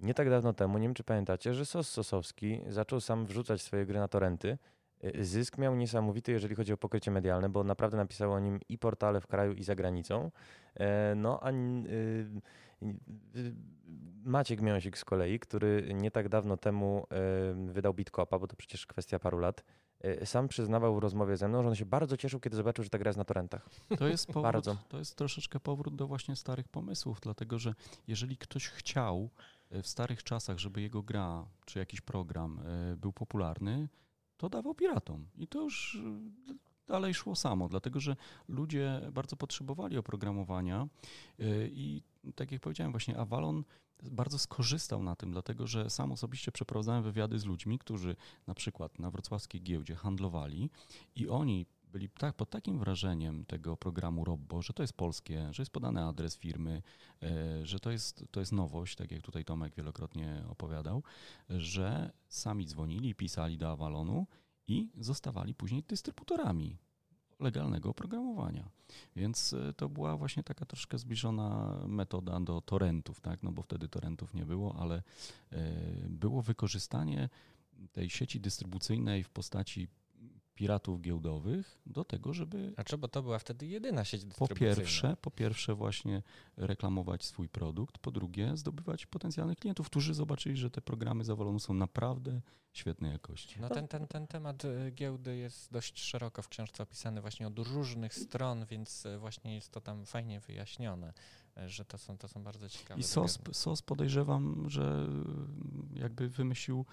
[0.00, 3.86] nie tak dawno temu, nie wiem czy pamiętacie, że Sos Sosowski zaczął sam wrzucać swoje
[3.86, 4.58] gry na torenty.
[5.00, 8.78] E, zysk miał niesamowity, jeżeli chodzi o pokrycie medialne, bo naprawdę napisało o nim i
[8.78, 10.30] portale w kraju, i za granicą.
[10.74, 11.50] E, no a
[14.24, 17.06] Maciek Miąsik z kolei, który nie tak dawno temu
[17.66, 19.64] wydał Bitkopa, bo to przecież kwestia paru lat,
[20.22, 22.90] Y, sam przyznawał w rozmowie ze mną, że on się bardzo cieszył, kiedy zobaczył, że
[22.90, 23.68] ta gra jest na torrentach.
[23.98, 24.76] To jest powrót, bardzo.
[24.88, 27.74] to jest troszeczkę powrót do właśnie starych pomysłów, dlatego że
[28.06, 29.30] jeżeli ktoś chciał
[29.72, 32.58] y, w starych czasach, żeby jego gra czy jakiś program
[32.92, 33.88] y, był popularny,
[34.36, 35.26] to dawał piratom.
[35.36, 35.98] I to już
[36.86, 38.16] dalej szło samo, dlatego że
[38.48, 40.88] ludzie bardzo potrzebowali oprogramowania
[41.70, 43.64] i tak jak powiedziałem, właśnie Avalon
[44.02, 48.98] bardzo skorzystał na tym, dlatego że sam osobiście przeprowadzałem wywiady z ludźmi, którzy na przykład
[48.98, 50.70] na wrocławskiej giełdzie handlowali
[51.16, 55.62] i oni byli tak, pod takim wrażeniem tego programu Robbo, że to jest polskie, że
[55.62, 56.82] jest podany adres firmy,
[57.22, 61.02] e, że to jest, to jest nowość, tak jak tutaj Tomek wielokrotnie opowiadał,
[61.48, 64.26] że sami dzwonili, pisali do Avalonu
[64.66, 66.78] i zostawali później dystrybutorami
[67.44, 68.68] legalnego oprogramowania.
[69.16, 73.42] Więc e, to była właśnie taka troszkę zbliżona metoda do torrentów, tak?
[73.42, 75.02] no bo wtedy torrentów nie było, ale
[75.52, 75.62] e,
[76.08, 77.28] było wykorzystanie
[77.92, 79.88] tej sieci dystrybucyjnej w postaci
[80.54, 82.72] piratów giełdowych do tego, żeby...
[82.74, 84.70] Znaczy, bo to była wtedy jedyna sieć dystrybucyjna.
[84.70, 86.22] Po pierwsze, po pierwsze właśnie
[86.56, 91.74] reklamować swój produkt, po drugie zdobywać potencjalnych klientów, którzy zobaczyli, że te programy zawolone są
[91.74, 92.40] naprawdę
[92.72, 93.60] świetnej jakości.
[93.60, 97.58] No ten, ten, ten temat y, giełdy jest dość szeroko w książce opisany właśnie od
[97.58, 101.12] różnych stron, więc y, właśnie jest to tam fajnie wyjaśnione,
[101.66, 103.00] że to są, to są bardzo ciekawe.
[103.00, 105.06] I SOS, SOS podejrzewam, że
[105.94, 106.86] jakby wymyślił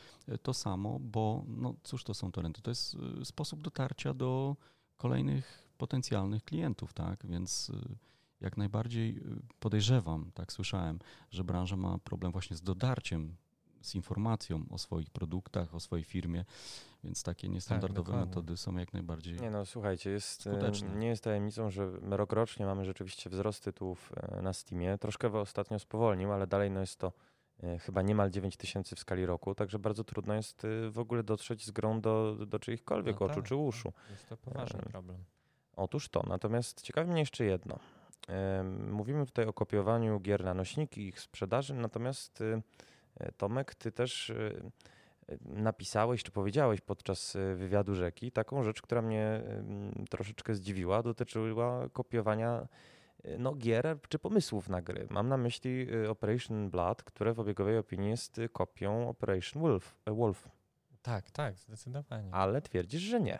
[0.43, 2.61] to samo, bo no cóż to są torenty?
[2.61, 4.55] To jest sposób dotarcia do
[4.97, 7.25] kolejnych potencjalnych klientów, tak?
[7.25, 7.71] Więc
[8.41, 9.23] jak najbardziej
[9.59, 10.99] podejrzewam, tak słyszałem,
[11.31, 13.35] że branża ma problem właśnie z dodarciem
[13.81, 16.45] z informacją o swoich produktach, o swojej firmie,
[17.03, 20.95] więc takie niestandardowe tak, metody są jak najbardziej Nie no, słuchajcie, jest, skuteczne.
[20.95, 24.97] nie jest tajemnicą, że my rokrocznie mamy rzeczywiście wzrost tytułów na Steamie.
[24.97, 27.11] Troszkę ostatnio spowolnił, ale dalej no jest to
[27.79, 31.71] chyba niemal 9 tysięcy w skali roku, także bardzo trudno jest w ogóle dotrzeć z
[31.71, 33.93] grą do, do czyichkolwiek no oczu tak, czy uszu.
[34.09, 35.17] Jest to poważny problem.
[35.75, 37.79] Otóż to, natomiast ciekawi mnie jeszcze jedno.
[38.89, 42.61] Mówimy tutaj o kopiowaniu gier na nośniki i ich sprzedaży, natomiast e,
[43.37, 44.71] Tomek, ty też y,
[45.41, 49.41] napisałeś czy powiedziałeś podczas y, wywiadu rzeki taką rzecz, która mnie
[50.09, 52.67] troszeczkę zdziwiła, dotyczyła kopiowania
[53.39, 55.07] no, gier czy pomysłów na gry.
[55.09, 59.95] Mam na myśli Operation Blood, które w obiegowej opinii jest kopią Operation Wolf.
[60.05, 60.49] E, Wolf.
[61.01, 62.33] Tak, tak, zdecydowanie.
[62.33, 63.39] Ale twierdzisz, że nie.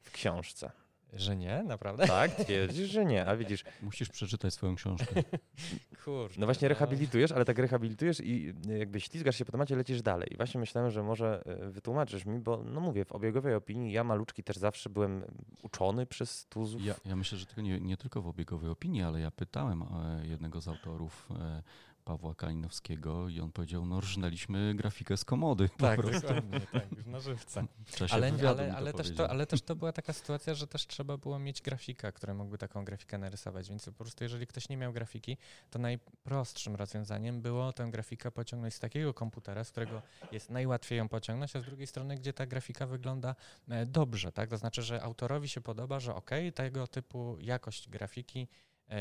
[0.00, 0.70] W książce.
[1.16, 1.62] Że nie?
[1.62, 2.06] Naprawdę?
[2.06, 3.64] Tak, twierdzisz, że nie, a widzisz.
[3.82, 5.22] Musisz przeczytać swoją książkę.
[6.04, 6.34] Kurde.
[6.38, 10.28] No właśnie rehabilitujesz, ale tak rehabilitujesz i jakby ślizgasz się po temacie, lecisz dalej.
[10.32, 14.04] I właśnie myślałem, że może e, wytłumaczysz mi, bo no mówię, w obiegowej opinii ja
[14.04, 15.24] maluczki też zawsze byłem
[15.62, 16.84] uczony przez tuzów.
[16.84, 20.26] Ja, ja myślę, że tylko nie, nie tylko w obiegowej opinii, ale ja pytałem e,
[20.26, 21.62] jednego z autorów e,
[22.06, 25.68] Pawła Kalinowskiego i on powiedział, no rżnęliśmy grafikę z komody.
[25.76, 27.64] Tak, dokładnie, tak, już na żywca.
[28.10, 31.38] Ale, ale, ale, też to, ale też to była taka sytuacja, że też trzeba było
[31.38, 35.36] mieć grafika, który mógłby taką grafikę narysować, więc po prostu jeżeli ktoś nie miał grafiki,
[35.70, 41.08] to najprostszym rozwiązaniem było tę grafikę pociągnąć z takiego komputera, z którego jest najłatwiej ją
[41.08, 43.34] pociągnąć, a z drugiej strony, gdzie ta grafika wygląda
[43.68, 44.50] e, dobrze, tak?
[44.50, 48.48] To znaczy, że autorowi się podoba, że ok, tego typu jakość grafiki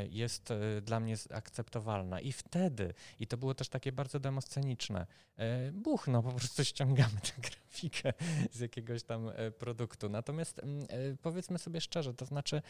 [0.10, 2.20] jest e, dla mnie akceptowalna.
[2.20, 7.20] I wtedy, i to było też takie bardzo demosceniczne, e, buch, no po prostu ściągamy
[7.22, 8.14] tę grafikę
[8.52, 10.10] z jakiegoś tam produktu.
[10.10, 10.88] Natomiast mm,
[11.22, 12.62] powiedzmy sobie szczerze, to znaczy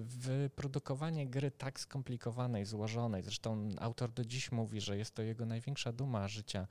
[0.00, 5.92] wyprodukowanie gry tak skomplikowanej, złożonej, zresztą autor do dziś mówi, że jest to jego największa
[5.92, 6.66] duma życia,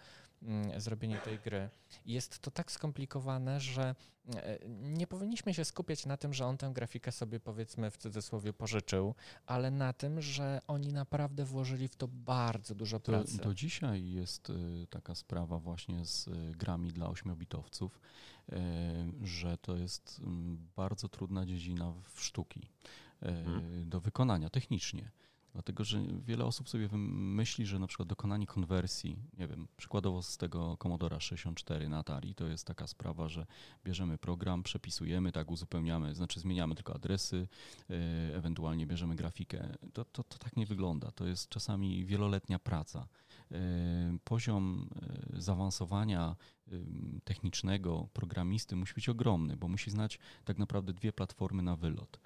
[0.77, 1.69] zrobienie tej gry.
[2.05, 3.95] Jest to tak skomplikowane, że
[4.35, 8.53] e, nie powinniśmy się skupiać na tym, że on tę grafikę sobie powiedzmy w cudzysłowie
[8.53, 13.37] pożyczył, ale na tym, że oni naprawdę włożyli w to bardzo dużo pracy.
[13.37, 17.99] Do, do dzisiaj jest y, taka sprawa właśnie z y, grami dla ośmiobitowców,
[19.23, 22.69] że to jest mm, bardzo trudna dziedzina w sztuki
[23.21, 23.89] hmm.
[23.89, 25.11] do wykonania technicznie.
[25.57, 30.37] Dlatego, że wiele osób sobie myśli, że na przykład dokonanie konwersji, nie wiem, przykładowo z
[30.37, 33.45] tego Commodore 64 na Atari, to jest taka sprawa, że
[33.85, 37.47] bierzemy program, przepisujemy, tak uzupełniamy, znaczy zmieniamy tylko adresy,
[37.89, 37.97] yy,
[38.33, 39.77] ewentualnie bierzemy grafikę.
[39.93, 41.11] To, to, to tak nie wygląda.
[41.11, 43.07] To jest czasami wieloletnia praca.
[43.51, 43.57] Yy,
[44.23, 44.89] poziom
[45.33, 46.35] yy, zaawansowania
[47.23, 52.19] technicznego programisty musi być ogromny, bo musi znać tak naprawdę dwie platformy na wylot.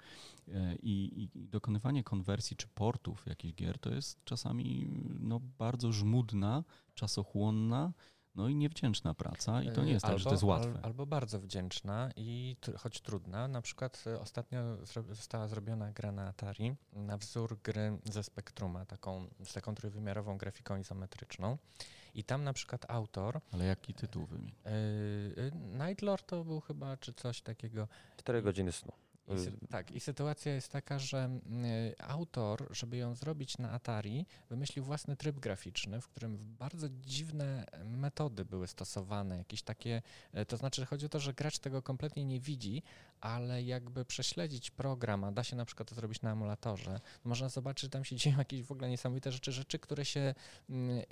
[0.48, 6.64] E, I, i dokonywanie konwersji czy portów jakichś gier to jest czasami no, bardzo żmudna,
[6.94, 7.92] czasochłonna,
[8.34, 10.72] no i niewdzięczna praca i to nie jest albo, tak, że to jest łatwe.
[10.72, 13.48] Al, albo bardzo wdzięczna i choć trudna.
[13.48, 14.60] Na przykład e, ostatnio
[15.10, 20.76] została zrobiona gra na Atari na wzór gry ze Spektruma, taką, z taką trójwymiarową grafiką
[20.76, 21.58] izometryczną.
[22.14, 23.40] I tam na przykład autor.
[23.52, 24.54] Ale jaki tytuł wymień?
[25.36, 25.52] Yy,
[25.86, 27.88] Nightlord to był chyba, czy coś takiego.
[28.16, 28.92] Cztery godziny snu.
[29.28, 31.30] I sy- tak, i sytuacja jest taka, że
[31.98, 37.66] y, autor, żeby ją zrobić na Atari, wymyślił własny tryb graficzny, w którym bardzo dziwne
[37.84, 40.02] metody były stosowane, jakieś takie,
[40.38, 42.82] y, to znaczy chodzi o to, że gracz tego kompletnie nie widzi,
[43.22, 47.82] ale jakby prześledzić program, a da się na przykład to zrobić na emulatorze, można zobaczyć,
[47.82, 50.34] że tam się dzieją jakieś w ogóle niesamowite rzeczy, rzeczy, które się
[50.70, 51.02] mm,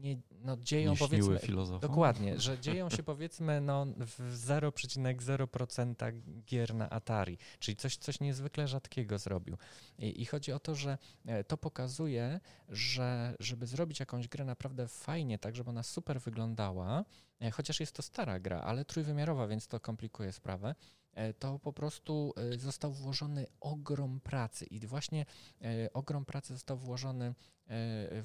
[0.00, 1.38] nie, no, dzieją nie powiedzmy.
[1.38, 1.90] Filozofom.
[1.90, 8.68] Dokładnie, że dzieją się powiedzmy no, w 0,0% gier na Atari, czyli coś, coś niezwykle
[8.68, 9.56] rzadkiego zrobił.
[9.98, 14.88] I, I, chodzi o to, że e, to pokazuje, że żeby zrobić jakąś grę naprawdę
[14.88, 17.04] fajnie, tak żeby ona super wyglądała,
[17.52, 20.74] chociaż jest to stara gra, ale trójwymiarowa, więc to komplikuje sprawę,
[21.18, 25.26] E, to po prostu e, został włożony ogrom pracy i właśnie
[25.62, 27.34] e, ogrom pracy został włożony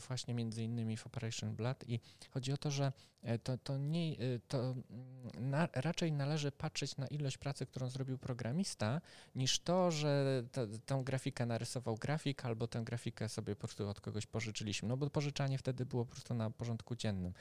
[0.07, 1.99] właśnie między innymi w Operation Blood i
[2.29, 2.91] chodzi o to, że
[3.43, 4.15] to, to, nie,
[4.47, 4.83] to mm,
[5.49, 9.01] na, raczej należy patrzeć na ilość pracy, którą zrobił programista,
[9.35, 14.01] niż to, że t, tę grafikę narysował grafik albo tę grafikę sobie po prostu od
[14.01, 17.33] kogoś pożyczyliśmy, no bo pożyczanie wtedy było po prostu na porządku dziennym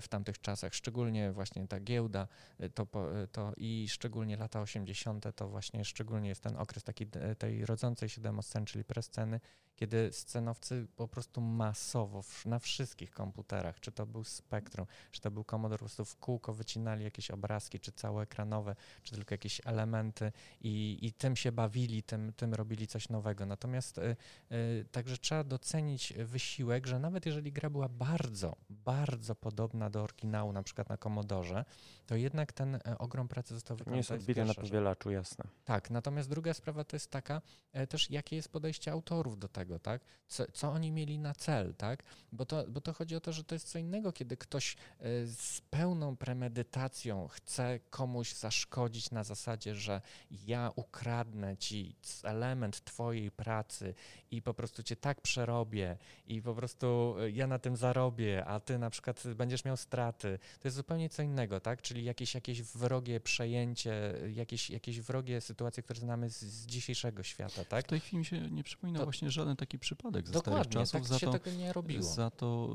[0.00, 2.28] w tamtych czasach, szczególnie właśnie ta giełda
[2.74, 2.86] to,
[3.32, 5.36] to i szczególnie lata 80 90.
[5.36, 7.06] to właśnie szczególnie jest ten okres taki
[7.38, 9.40] tej rodzącej się demosceny, czyli presceny,
[9.76, 15.44] kiedy scenowcy po prostu masowo na wszystkich komputerach, czy to był Spectrum, czy to był
[15.44, 20.98] Commodore, po prostu w kółko wycinali jakieś obrazki, czy całoekranowe, czy tylko jakieś elementy i,
[21.02, 23.46] i tym się bawili, tym, tym robili coś nowego.
[23.46, 24.16] Natomiast y,
[24.52, 30.52] y, także trzeba docenić wysiłek, że nawet jeżeli gra była bardzo, bardzo podobna do oryginału,
[30.52, 31.64] na przykład na Commodore,
[32.06, 33.94] to jednak ten e, ogrom pracy został wykonany.
[33.94, 35.44] Nie jest odbite na powielaczu, jasne.
[35.64, 39.63] Tak, natomiast druga sprawa to jest taka e, też, jakie jest podejście autorów do tego,
[39.78, 40.02] tak?
[40.28, 42.02] Co, co oni mieli na cel, tak?
[42.32, 45.26] Bo to, bo to chodzi o to, że to jest co innego, kiedy ktoś e,
[45.26, 50.00] z pełną premedytacją chce komuś zaszkodzić na zasadzie, że
[50.30, 53.94] ja ukradnę ci element twojej pracy
[54.30, 55.96] i po prostu cię tak przerobię
[56.26, 60.38] i po prostu ja na tym zarobię, a ty na przykład będziesz miał straty.
[60.60, 61.82] To jest zupełnie co innego, tak?
[61.82, 67.22] Czyli czyli jakieś, jakieś wrogie przejęcie, jakieś, jakieś wrogie sytuacje, które znamy z, z dzisiejszego
[67.22, 67.84] świata, tak?
[67.84, 70.72] W tej chwili mi się nie przypomina to, właśnie żaden taki przypadek ze dokładnie, starych
[70.72, 70.92] czasów.
[70.92, 72.02] Tak za się to, tego nie robiło.
[72.02, 72.70] Za to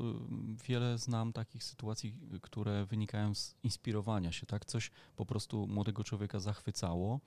[0.60, 4.64] y, wiele znam takich sytuacji, które wynikają z inspirowania się, tak?
[4.64, 7.20] Coś po prostu młodego człowieka zachwycało.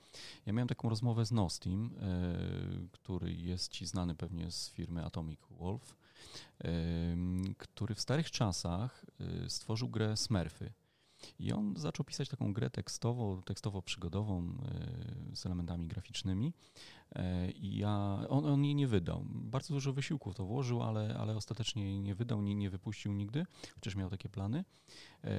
[0.46, 5.40] Ja miałem taką rozmowę z Nostim, y, który jest ci znany pewnie z firmy Atomic
[5.50, 5.96] Wolf,
[6.64, 6.68] y,
[7.58, 9.04] który w starych czasach
[9.48, 10.72] stworzył grę Smurfy.
[11.38, 14.48] I on zaczął pisać taką grę tekstowo, tekstowo-przygodową
[15.32, 16.52] e, z elementami graficznymi.
[17.12, 19.24] E, I ja, on, on jej nie wydał.
[19.28, 23.46] Bardzo dużo wysiłków to włożył, ale, ale ostatecznie jej nie wydał, nie, nie wypuścił nigdy,
[23.74, 24.64] chociaż miał takie plany.
[25.24, 25.32] E,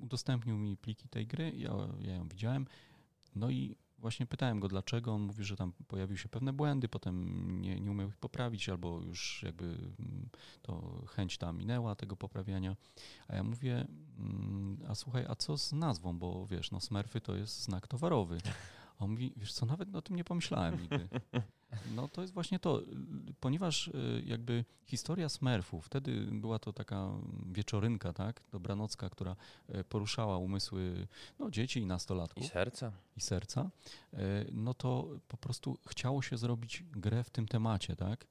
[0.00, 2.66] udostępnił mi pliki tej gry, ja, ja ją widziałem.
[3.34, 7.60] No i Właśnie pytałem go dlaczego, on mówi, że tam pojawiły się pewne błędy, potem
[7.60, 10.28] nie, nie umiał ich poprawić, albo już jakby mm,
[10.62, 12.76] to chęć ta minęła tego poprawiania.
[13.28, 13.86] A ja mówię,
[14.18, 18.38] mm, a słuchaj, a co z nazwą, bo wiesz, no Smurfy to jest znak towarowy.
[18.98, 21.08] A on mówi, wiesz co, nawet o tym nie pomyślałem nigdy.
[21.94, 22.82] No to jest właśnie to,
[23.40, 27.08] ponieważ y, jakby historia Smurfów, wtedy była to taka
[27.52, 29.36] wieczorynka, tak, dobranocka, która
[29.74, 31.06] y, poruszała umysły
[31.38, 32.44] no, dzieci i nastolatków.
[32.44, 32.92] I serca.
[33.16, 33.70] I serca,
[34.14, 34.18] y,
[34.52, 38.26] no to po prostu chciało się zrobić grę w tym temacie, tak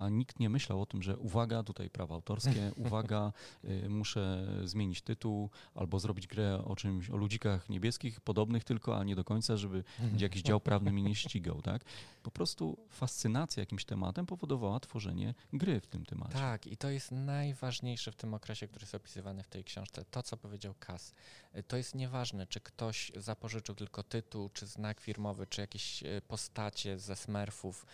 [0.00, 3.32] a nikt nie myślał o tym, że uwaga, tutaj prawa autorskie, uwaga,
[3.64, 9.04] y, muszę zmienić tytuł albo zrobić grę o czymś, o ludzikach niebieskich, podobnych tylko, a
[9.04, 9.84] nie do końca, żeby
[10.18, 11.84] jakiś dział prawny mnie nie ścigał, tak?
[12.22, 16.34] Po prostu fascynacja jakimś tematem powodowała tworzenie gry w tym temacie.
[16.34, 20.04] Tak, i to jest najważniejsze w tym okresie, który jest opisywany w tej książce.
[20.10, 21.14] To, co powiedział Kas.
[21.56, 26.22] Y, to jest nieważne, czy ktoś zapożyczył tylko tytuł, czy znak firmowy, czy jakieś y,
[26.28, 27.86] postacie ze smurfów,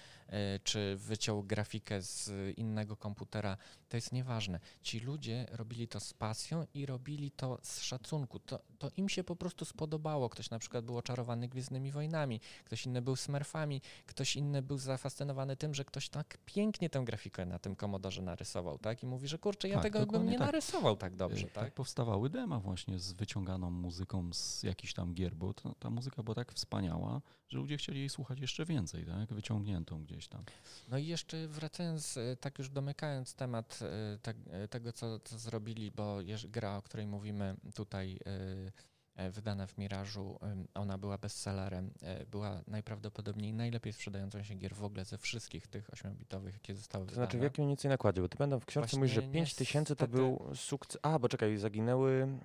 [0.64, 3.56] czy wyciął grafikę z innego komputera,
[3.88, 4.60] to jest nieważne.
[4.82, 8.38] Ci ludzie robili to z pasją i robili to z szacunku.
[8.38, 10.28] To, to im się po prostu spodobało.
[10.28, 15.56] Ktoś na przykład był oczarowany Gwiezdnymi Wojnami, ktoś inny był Smurfami, ktoś inny był zafascynowany
[15.56, 19.02] tym, że ktoś tak pięknie tę grafikę na tym komodorze narysował, tak?
[19.02, 20.46] I mówi, że kurczę, ja tak, tego bym nie tak.
[20.46, 21.64] narysował tak dobrze, tak?
[21.64, 21.74] tak?
[21.74, 26.34] powstawały dema właśnie z wyciąganą muzyką z jakichś tam gier, bo to, ta muzyka była
[26.34, 29.34] tak wspaniała, że ludzie chcieli jej słuchać jeszcze więcej, tak?
[29.34, 30.44] Wyciągniętą gdzieś tam.
[30.88, 35.38] No i jeszcze wracając, e, tak już domykając temat e, te, e, tego, co, co
[35.38, 38.18] zrobili, bo gra, o której mówimy tutaj,
[39.30, 40.38] wydana w Mirażu,
[40.74, 41.90] ona była bestsellerem,
[42.30, 47.10] była najprawdopodobniej najlepiej sprzedającą się gier w ogóle ze wszystkich tych 8-bitowych, jakie zostały to
[47.10, 47.26] wydane.
[47.26, 48.22] znaczy w jakim mniej więcej nakładzie?
[48.22, 50.98] Bo ty będą w książce Właśnie mówisz, że 5 tysięcy to był sukces.
[51.02, 52.38] A, bo czekaj, zaginęły.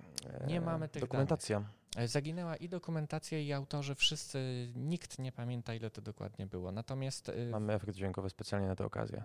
[0.46, 1.60] Nie mamy tych Dokumentacja.
[1.60, 1.82] Danych.
[1.96, 6.72] E, zaginęła i dokumentacja, i autorzy, wszyscy, nikt nie pamięta, ile to dokładnie było.
[6.72, 7.28] Natomiast.
[7.28, 9.24] E, Mamy efekt dźwiękowy specjalnie na tę okazję.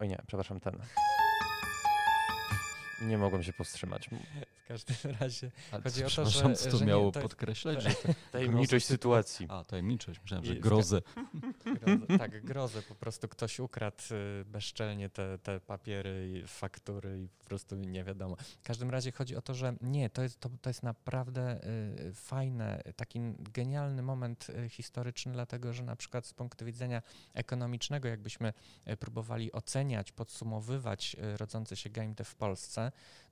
[0.00, 0.78] Oj nie, przepraszam, ten.
[3.02, 4.10] Nie mogłem się powstrzymać.
[4.64, 6.54] W każdym razie Ale chodzi o to, że...
[6.54, 7.82] co to że miało nie, to podkreślać?
[7.84, 7.90] Że
[8.32, 9.46] tajemniczość sytuacji.
[9.50, 10.20] A, tajemniczość.
[10.22, 11.02] Myślałem, że grozę.
[11.64, 12.18] grozę.
[12.18, 12.82] Tak, grozę.
[12.82, 18.04] Po prostu ktoś ukradł y, bezczelnie te, te papiery i faktury i po prostu nie
[18.04, 18.36] wiadomo.
[18.36, 21.66] W każdym razie chodzi o to, że nie, to jest, to, to jest naprawdę
[22.08, 27.02] y, fajne, taki genialny moment y, historyczny, dlatego że na przykład z punktu widzenia
[27.34, 28.52] ekonomicznego, jakbyśmy
[28.98, 32.83] próbowali oceniać, podsumowywać rodzący się game dev w Polsce,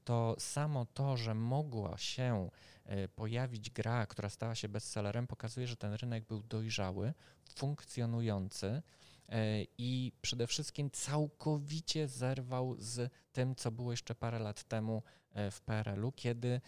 [0.04, 2.50] to samo to, że mogła się
[2.84, 7.14] e, pojawić gra, która stała się bestsellerem, pokazuje, że ten rynek był dojrzały,
[7.54, 8.82] funkcjonujący
[9.28, 15.50] e, i przede wszystkim całkowicie zerwał z tym, co było jeszcze parę lat temu e,
[15.50, 16.60] w PRL-u, kiedy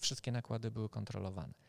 [0.00, 1.67] wszystkie nakłady były kontrolowane.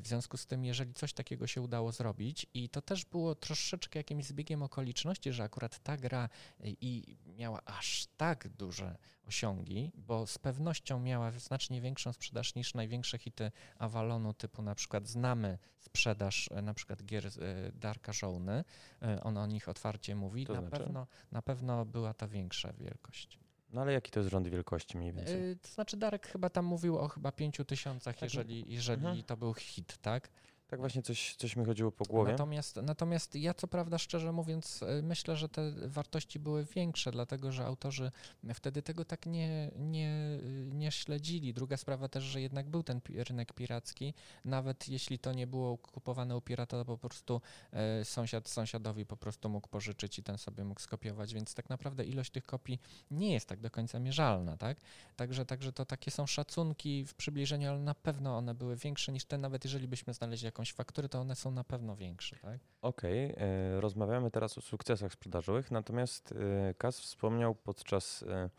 [0.00, 3.98] W związku z tym, jeżeli coś takiego się udało zrobić i to też było troszeczkę
[3.98, 6.28] jakimś zbiegiem okoliczności, że akurat ta gra
[6.64, 13.18] i miała aż tak duże osiągi, bo z pewnością miała znacznie większą sprzedaż niż największe
[13.18, 17.30] hity Avalonu, typu na przykład znamy sprzedaż e, na przykład gier e,
[17.72, 18.64] Darka Żołny,
[19.02, 20.84] e, on o nich otwarcie mówi, to na, znaczy?
[20.84, 23.38] pewno, na pewno była to większa wielkość.
[23.72, 25.56] No ale jaki to jest rząd wielkości mniej więcej?
[25.62, 28.22] To znaczy Darek chyba tam mówił o chyba pięciu tysiącach, tak.
[28.22, 29.22] jeżeli, jeżeli mhm.
[29.22, 30.28] to był hit, tak?
[30.70, 32.32] Tak właśnie coś, coś mi chodziło po głowie.
[32.32, 37.52] Natomiast, natomiast ja co prawda szczerze mówiąc e, myślę, że te wartości były większe, dlatego
[37.52, 38.12] że autorzy
[38.54, 40.38] wtedy tego tak nie, nie,
[40.72, 41.54] nie śledzili.
[41.54, 44.14] Druga sprawa też, że jednak był ten rynek piracki,
[44.44, 47.40] nawet jeśli to nie było kupowane u pirata, to po prostu
[47.72, 52.04] e, sąsiad sąsiadowi po prostu mógł pożyczyć i ten sobie mógł skopiować, więc tak naprawdę
[52.04, 54.78] ilość tych kopii nie jest tak do końca mierzalna, tak?
[55.16, 59.24] Także, także to takie są szacunki w przybliżeniu, ale na pewno one były większe niż
[59.24, 62.60] te, nawet jeżeli byśmy znaleźli jakąś jakąś fakturę, to one są na pewno większe, tak?
[62.82, 63.46] Okej, okay.
[63.46, 68.50] E, rozmawiamy teraz o sukcesach sprzedażowych, natomiast e, Kas wspomniał podczas e,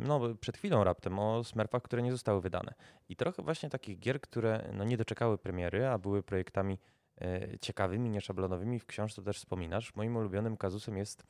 [0.00, 2.74] no, przed chwilą raptem o Smurfach, które nie zostały wydane.
[3.08, 6.78] I trochę właśnie takich gier, które no, nie doczekały premiery, a były projektami
[7.60, 9.94] ciekawymi, nieszablonowymi w książce też wspominasz.
[9.94, 11.26] Moim ulubionym kazusem jest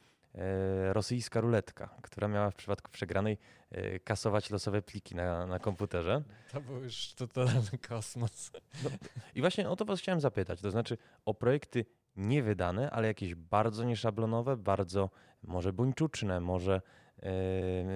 [0.92, 3.38] rosyjska ruletka, która miała w przypadku przegranej
[3.70, 6.22] e, kasować losowe pliki na, na komputerze.
[6.52, 8.50] To był już totalny kosmos.
[8.84, 8.90] No,
[9.34, 11.84] I właśnie o to was chciałem zapytać, to znaczy o projekty
[12.16, 15.10] niewydane, ale jakieś bardzo nieszablonowe, bardzo
[15.42, 16.82] może buńczuczne, może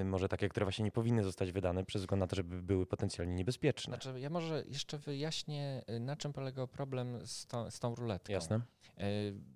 [0.05, 3.35] może takie, które właśnie nie powinny zostać wydane przez względu na to, żeby były potencjalnie
[3.35, 3.91] niebezpieczne.
[3.91, 8.33] Znaczy, ja może jeszcze wyjaśnię, y, na czym polegał problem z, to, z tą ruletką.
[8.33, 8.61] Jasne.
[8.99, 9.05] Yy,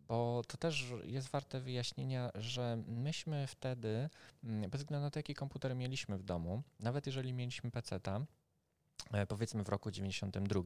[0.09, 4.09] bo to też jest warte wyjaśnienia, że myśmy wtedy,
[4.45, 8.27] mm, bez względu na to, jaki komputer mieliśmy w domu, nawet jeżeli mieliśmy PC-ta, E,
[9.29, 10.61] powiedzmy w roku 92,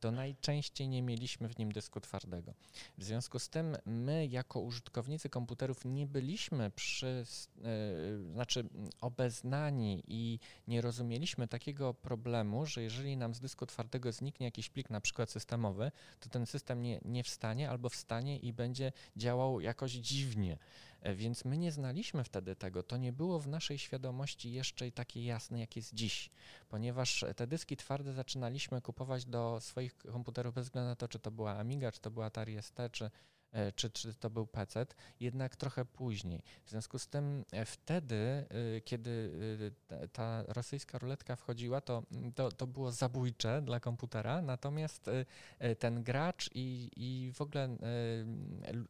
[0.00, 2.54] to najczęściej nie mieliśmy w nim dysku twardego.
[2.98, 7.24] W związku z tym my jako użytkownicy komputerów nie byliśmy przy,
[7.56, 8.68] yy, znaczy
[9.00, 14.90] obeznani i nie rozumieliśmy takiego problemu, że jeżeli nam z dysku twardego zniknie jakiś plik,
[14.90, 19.92] na przykład systemowy, to ten system nie, nie wstanie albo wstanie i będzie działał jakoś
[19.92, 20.58] dziwnie.
[21.00, 22.82] E, więc my nie znaliśmy wtedy tego.
[22.82, 26.30] To nie było w naszej świadomości jeszcze takie jasne, jak jest dziś,
[26.68, 31.30] ponieważ te dyski twarde zaczynaliśmy kupować do swoich komputerów bez względu na to, czy to
[31.30, 33.10] była Amiga, czy to była Atari ST, czy E,
[33.74, 34.86] czy, czy to był PC,
[35.20, 36.42] jednak trochę później.
[36.64, 39.30] W związku z tym e, wtedy, e, kiedy
[40.12, 42.02] ta rosyjska ruletka wchodziła, to,
[42.34, 45.10] to, to było zabójcze dla komputera, natomiast
[45.78, 47.76] ten gracz i, i w ogóle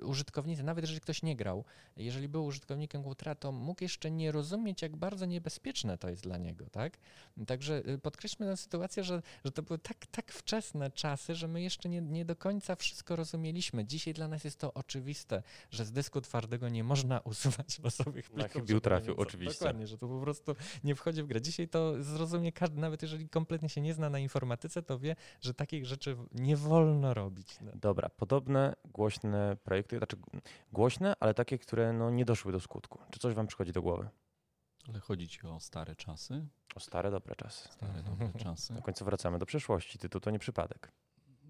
[0.03, 1.65] użytkownicy, nawet jeżeli ktoś nie grał,
[1.97, 6.39] jeżeli był użytkownikiem komputera, to mógł jeszcze nie rozumieć, jak bardzo niebezpieczne to jest dla
[6.39, 6.99] niego, tak?
[7.47, 11.89] Także podkreślmy tę sytuację, że, że to były tak, tak wczesne czasy, że my jeszcze
[11.89, 13.85] nie, nie do końca wszystko rozumieliśmy.
[13.85, 18.31] Dzisiaj dla nas jest jest to oczywiste, że z dysku twardego nie można usuwać losowych
[18.31, 18.43] plików.
[18.43, 19.59] Na chybił trafił, oczywiście.
[19.59, 21.41] Dokładnie, że to po prostu nie wchodzi w grę.
[21.41, 25.55] Dzisiaj to zrozumie każdy, nawet jeżeli kompletnie się nie zna na informatyce, to wie, że
[25.55, 27.59] takich rzeczy nie wolno robić.
[27.61, 27.73] No.
[27.75, 30.17] Dobra, podobne głośne projekty, znaczy
[30.73, 32.99] głośne, ale takie, które no, nie doszły do skutku.
[33.11, 34.09] Czy coś wam przychodzi do głowy?
[34.89, 36.47] Ale chodzi ci o stare czasy?
[36.75, 37.69] O stare, dobre czasy.
[37.69, 38.73] Stare, dobre czasy.
[38.73, 39.99] Na końcu wracamy do przeszłości.
[39.99, 40.93] Tytuł to nie przypadek.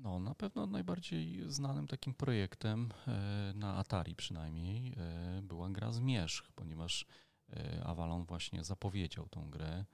[0.02, 6.52] No, na pewno najbardziej znanym takim projektem e, na Atari przynajmniej e, była gra Zmierzch,
[6.54, 7.06] ponieważ
[7.52, 9.84] e, Avalon właśnie zapowiedział tą grę.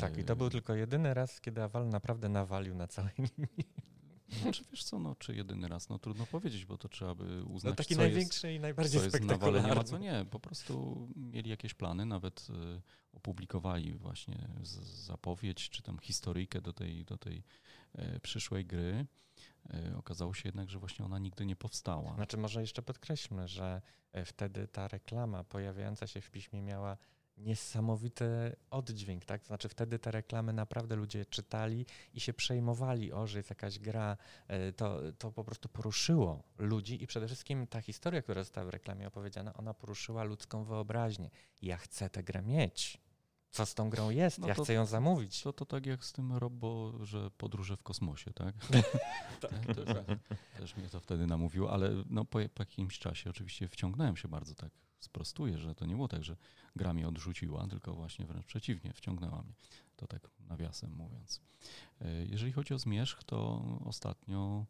[0.00, 3.12] Tak, i to był tylko jedyny raz, kiedy Avalon naprawdę nawalił na całej
[4.32, 4.42] linii.
[4.42, 7.72] Znaczy wiesz co, no, czy jedyny raz, no trudno powiedzieć, bo to trzeba by uznać,
[7.72, 10.26] no taki największy jest, i najbardziej co jest nawalenie, a co nie.
[10.30, 14.48] Po prostu mieli jakieś plany, nawet y, opublikowali właśnie
[14.82, 17.44] zapowiedź, czy tam historyjkę do tej, do tej
[17.98, 19.06] y, przyszłej gry.
[19.74, 22.14] Y, okazało się jednak, że właśnie ona nigdy nie powstała.
[22.14, 23.82] Znaczy może jeszcze podkreślmy, że
[24.24, 26.96] wtedy ta reklama pojawiająca się w piśmie miała
[27.42, 29.46] niesamowity oddźwięk, tak?
[29.46, 34.16] Znaczy wtedy te reklamy naprawdę ludzie czytali i się przejmowali, o, że jest jakaś gra,
[34.48, 38.70] e, to, to po prostu poruszyło ludzi i przede wszystkim ta historia, która została w
[38.70, 41.30] reklamie opowiedziana, ona poruszyła ludzką wyobraźnię.
[41.62, 43.02] Ja chcę tę grę mieć.
[43.50, 44.38] Co z tą grą jest?
[44.38, 45.42] No ja to, chcę ją zamówić.
[45.42, 48.54] To, to tak jak z tym Robo, że podróże w kosmosie, tak?
[49.40, 49.84] tak to,
[50.58, 54.54] też mnie to wtedy namówiło, ale no po, po jakimś czasie oczywiście wciągnąłem się bardzo
[54.54, 54.70] tak
[55.04, 56.36] sprostuję, że to nie było tak, że
[56.76, 59.54] gra mnie odrzuciła, tylko właśnie wręcz przeciwnie, wciągnęła mnie.
[59.96, 61.40] To tak nawiasem mówiąc.
[62.00, 64.66] E, jeżeli chodzi o zmierzch, to ostatnio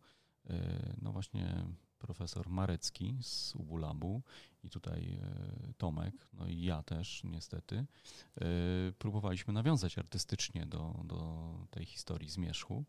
[0.50, 1.64] e, no właśnie
[1.98, 4.22] profesor Marecki z Ubulabu
[4.64, 5.20] i tutaj
[5.78, 7.86] Tomek, no i ja też niestety,
[8.98, 12.84] próbowaliśmy nawiązać artystycznie do, do tej historii zmierzchu.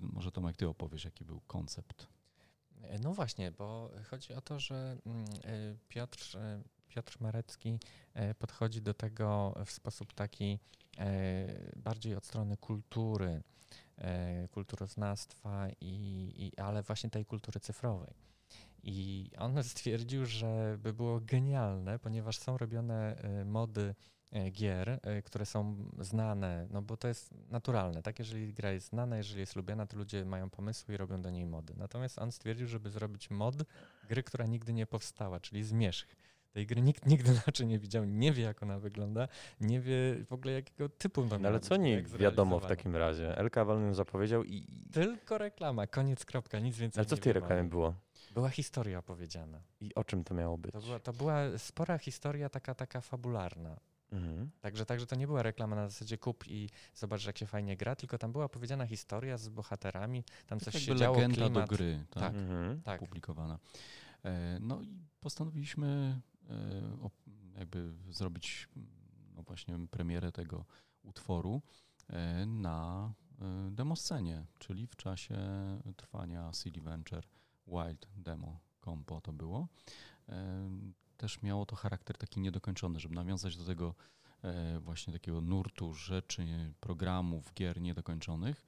[0.00, 2.08] Może Tomek, ty opowiesz, jaki był koncept.
[3.00, 5.24] No właśnie, bo chodzi o to, że mm,
[5.88, 6.36] Piotr
[6.94, 7.78] Piotr Marecki
[8.14, 10.58] e, podchodzi do tego w sposób taki
[10.98, 13.42] e, bardziej od strony kultury,
[13.98, 18.14] e, kulturoznawstwa, i, i, ale właśnie tej kultury cyfrowej.
[18.82, 23.94] I on stwierdził, że by było genialne, ponieważ są robione mody
[24.50, 28.18] gier, które są znane, no bo to jest naturalne, tak?
[28.18, 31.46] Jeżeli gra jest znana, jeżeli jest lubiana, to ludzie mają pomysły i robią do niej
[31.46, 31.74] mody.
[31.76, 33.54] Natomiast on stwierdził, żeby zrobić mod
[34.08, 36.06] gry, która nigdy nie powstała, czyli zmierzch.
[36.52, 39.28] Tej gry nikt nigdy inaczej nie widział, nie wie jak ona wygląda,
[39.60, 43.38] nie wie w ogóle jakiego typu no, Ale co nie wiadomo w takim razie?
[43.38, 44.86] El Cavalny zapowiedział i...
[44.92, 47.94] Tylko reklama, koniec, kropka, nic więcej Ale co w tej reklamie było?
[48.34, 49.60] Była historia opowiedziana.
[49.80, 50.72] I o czym to miało być?
[50.72, 53.76] To była, to była spora historia taka, taka fabularna.
[54.12, 54.50] Mhm.
[54.60, 57.96] Także, także to nie była reklama na zasadzie kup i zobacz, jak się fajnie gra,
[57.96, 61.70] tylko tam była opowiedziana historia z bohaterami, tam coś się działo, legenda klimat.
[61.70, 62.82] do gry, tak, tak, mhm.
[62.82, 63.00] tak.
[63.00, 63.58] publikowana.
[64.24, 67.08] E, no i postanowiliśmy E,
[67.58, 68.68] jakby zrobić
[69.36, 70.64] no właśnie premierę tego
[71.02, 71.62] utworu
[72.08, 75.38] e, na e, demoscenie, czyli w czasie
[75.96, 77.24] trwania CD Venture
[77.66, 79.68] Wild Demo Compo to było.
[81.16, 83.94] Też miało to charakter taki niedokończony, żeby nawiązać do tego
[84.80, 86.44] właśnie takiego nurtu rzeczy,
[86.80, 88.66] programów, gier niedokończonych.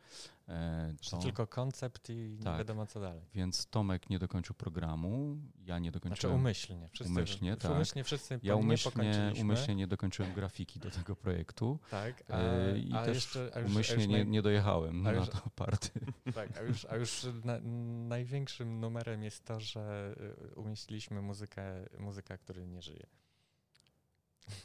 [0.49, 3.23] E, to, tylko koncept i tak, nie wiadomo co dalej.
[3.35, 6.17] Więc Tomek nie dokończył programu, ja nie dokończyłem.
[6.17, 6.89] Znaczy umyślnie.
[6.89, 7.73] Wszyscy, umyślnie, tak.
[7.73, 11.79] umyślnie wszyscy Ja umyślnie, umyślnie nie dokończyłem grafiki do tego projektu.
[11.91, 15.13] Tak, a, e, I a też jeszcze, a już, umyślnie już nie, nie dojechałem na
[15.13, 15.91] już, to party.
[16.35, 17.61] Tak, a już, a już na,
[18.09, 20.15] największym numerem jest to, że
[20.57, 21.63] umieściliśmy muzykę,
[21.99, 23.07] muzyka, który nie żyje.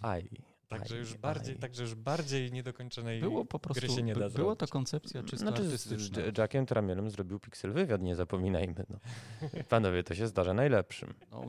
[0.01, 0.30] Aj.
[0.70, 4.60] Także już, bardziej, także już bardziej niedokończonej było po prostu, gry się nie da zrobić.
[4.60, 6.22] to koncepcja czysto znaczy, artystyczna.
[6.36, 8.86] Z Jackiem Tramielem zrobił Pixel Wywiad, nie zapominajmy.
[8.90, 9.00] No.
[9.70, 11.14] Panowie, to się zdarza najlepszym.
[11.32, 11.46] No,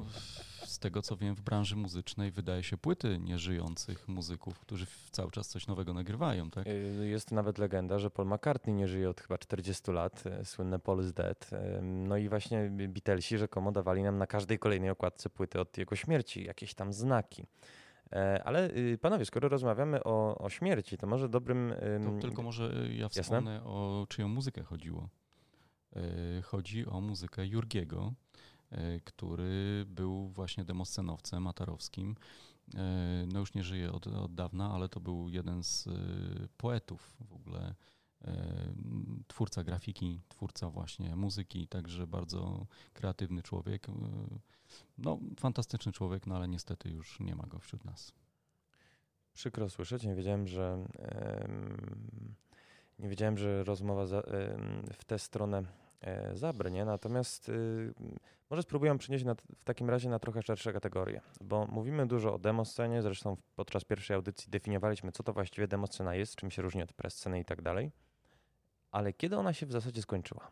[0.64, 5.48] z tego co wiem w branży muzycznej wydaje się płyty nieżyjących muzyków, którzy cały czas
[5.48, 6.66] coś nowego nagrywają, tak?
[6.66, 10.78] Y, jest nawet legenda, że Paul McCartney nie żyje od chyba 40 lat, y, słynne
[10.78, 11.50] Paul is Dead.
[11.52, 15.96] Y, no i właśnie Beatlesi rzekomo dawali nam na każdej kolejnej okładce płyty od jego
[15.96, 17.46] śmierci jakieś tam znaki.
[18.12, 21.74] E, ale y, panowie, skoro rozmawiamy o, o śmierci, to może dobrym.
[22.04, 23.70] To tylko może y, ja wspomnę Jasne?
[23.70, 25.08] o czyją muzykę chodziło.
[25.96, 28.12] E, chodzi o muzykę Jurgiego,
[28.70, 32.14] e, który był właśnie demoscenowcem atarowskim.
[33.32, 35.88] No już nie żyje od, od dawna, ale to był jeden z
[36.56, 37.74] poetów w ogóle
[39.26, 43.86] twórca grafiki, twórca właśnie muzyki, także bardzo kreatywny człowiek.
[44.98, 48.12] No, fantastyczny człowiek, no ale niestety już nie ma go wśród nas.
[49.32, 50.84] Przykro słyszeć, nie wiedziałem, że
[52.98, 54.06] nie wiedziałem, że rozmowa
[54.92, 55.62] w tę stronę
[56.00, 57.94] e, zabrnie, natomiast y,
[58.50, 59.24] może spróbuję przynieść
[59.58, 64.14] w takim razie na trochę szersze kategorie, bo mówimy dużo o demoscenie, zresztą podczas pierwszej
[64.14, 67.92] audycji definiowaliśmy, co to właściwie demoscena jest, czym się różni od presceny i tak dalej,
[68.90, 70.50] ale kiedy ona się w zasadzie skończyła?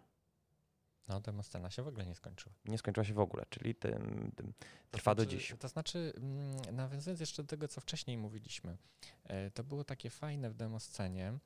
[1.09, 2.55] No, demoscena się w ogóle nie skończyła.
[2.65, 4.53] Nie skończyła się w ogóle, czyli tym, tym
[4.91, 5.55] trwa to znaczy, do dziś.
[5.59, 8.77] To znaczy, mm, nawiązując jeszcze do tego, co wcześniej mówiliśmy,
[9.25, 11.39] e, to było takie fajne w demoscenie,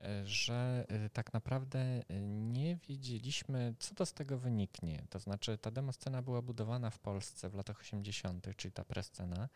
[0.00, 5.04] e, że e, tak naprawdę nie wiedzieliśmy, co to z tego wyniknie.
[5.10, 9.48] To znaczy, ta demoscena była budowana w Polsce w latach 80., czyli ta prescena,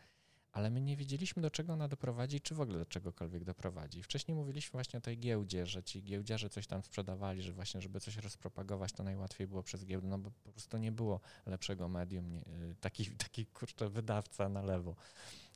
[0.55, 4.03] ale my nie wiedzieliśmy, do czego ona doprowadzi, czy w ogóle do czegokolwiek doprowadzi.
[4.03, 7.99] Wcześniej mówiliśmy właśnie o tej giełdzie, że ci giełdziarze coś tam sprzedawali, że właśnie, żeby
[7.99, 12.31] coś rozpropagować, to najłatwiej było przez giełdę, no bo po prostu nie było lepszego medium,
[12.31, 14.95] nie, y, taki, taki kurczę wydawca na lewo.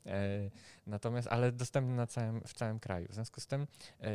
[0.06, 0.50] E,
[0.86, 3.08] natomiast, ale dostępny na całym, w całym kraju.
[3.08, 3.66] W związku z tym
[4.00, 4.06] e,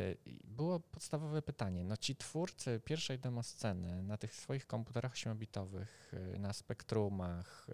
[0.44, 1.84] było podstawowe pytanie.
[1.84, 7.68] No ci twórcy pierwszej demosceny na tych swoich komputerach 8-bitowych, y, na spektrumach,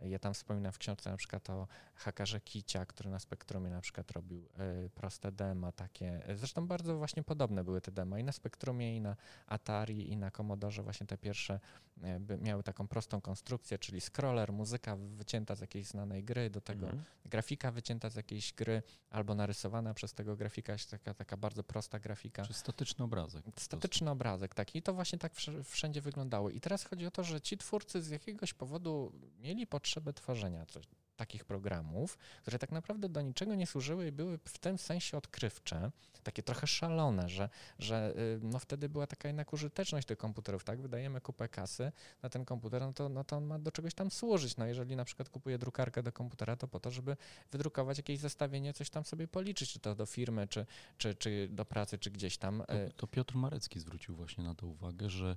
[0.00, 4.10] ja tam wspominam w książce na przykład o hakarze Kicia, który na Spektrumie na przykład
[4.10, 6.22] robił e, proste demo takie.
[6.34, 10.30] Zresztą bardzo właśnie podobne były te demo i na Spektrumie, i na Atari, i na
[10.30, 11.60] Commodore właśnie te pierwsze
[12.02, 16.86] e, miały taką prostą konstrukcję, czyli scroller, muzyka wycięta z jakiejś znanej gry, do tego
[16.86, 17.04] mhm.
[17.24, 22.44] grafika wycięta z jakiejś gry, albo narysowana przez tego grafika, taka, taka bardzo prosta grafika.
[22.44, 23.44] Czy statyczny obrazek.
[23.56, 24.74] Statyczny obrazek, tak.
[24.74, 25.32] I to właśnie tak
[25.64, 26.50] wszędzie wyglądało.
[26.50, 30.66] I teraz chodzi o to, że ci twórcy z jakiegoś powodu mieli potrzebę potrzebę tworzenia
[30.66, 30.84] coś,
[31.16, 35.90] takich programów, które tak naprawdę do niczego nie służyły i były w tym sensie odkrywcze,
[36.22, 40.80] takie trochę szalone, że, że y, no wtedy była taka jednak użyteczność tych komputerów, tak?
[40.80, 44.10] Wydajemy kupę kasy na ten komputer, no to, no to on ma do czegoś tam
[44.10, 44.56] służyć.
[44.56, 47.16] No jeżeli na przykład kupuję drukarkę do komputera, to po to, żeby
[47.52, 50.66] wydrukować jakieś zestawienie, coś tam sobie policzyć, czy to do firmy, czy,
[50.98, 52.62] czy, czy do pracy, czy gdzieś tam.
[52.66, 52.92] To, y.
[52.96, 55.36] to Piotr Marecki zwrócił właśnie na to uwagę, że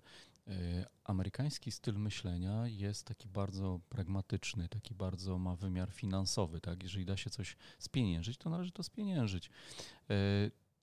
[1.04, 6.84] amerykański styl myślenia jest taki bardzo pragmatyczny, taki bardzo ma wymiar finansowy, tak?
[6.84, 9.50] Jeżeli da się coś spieniężyć, to należy to spieniężyć.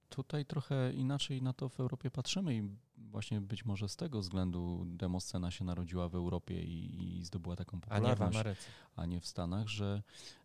[0.08, 2.62] Tutaj trochę inaczej na to w Europie patrzymy i
[2.96, 7.80] właśnie być może z tego względu demoscena się narodziła w Europie i, i zdobyła taką
[7.80, 10.02] popularność, a nie w Ameryce, a nie w Stanach, że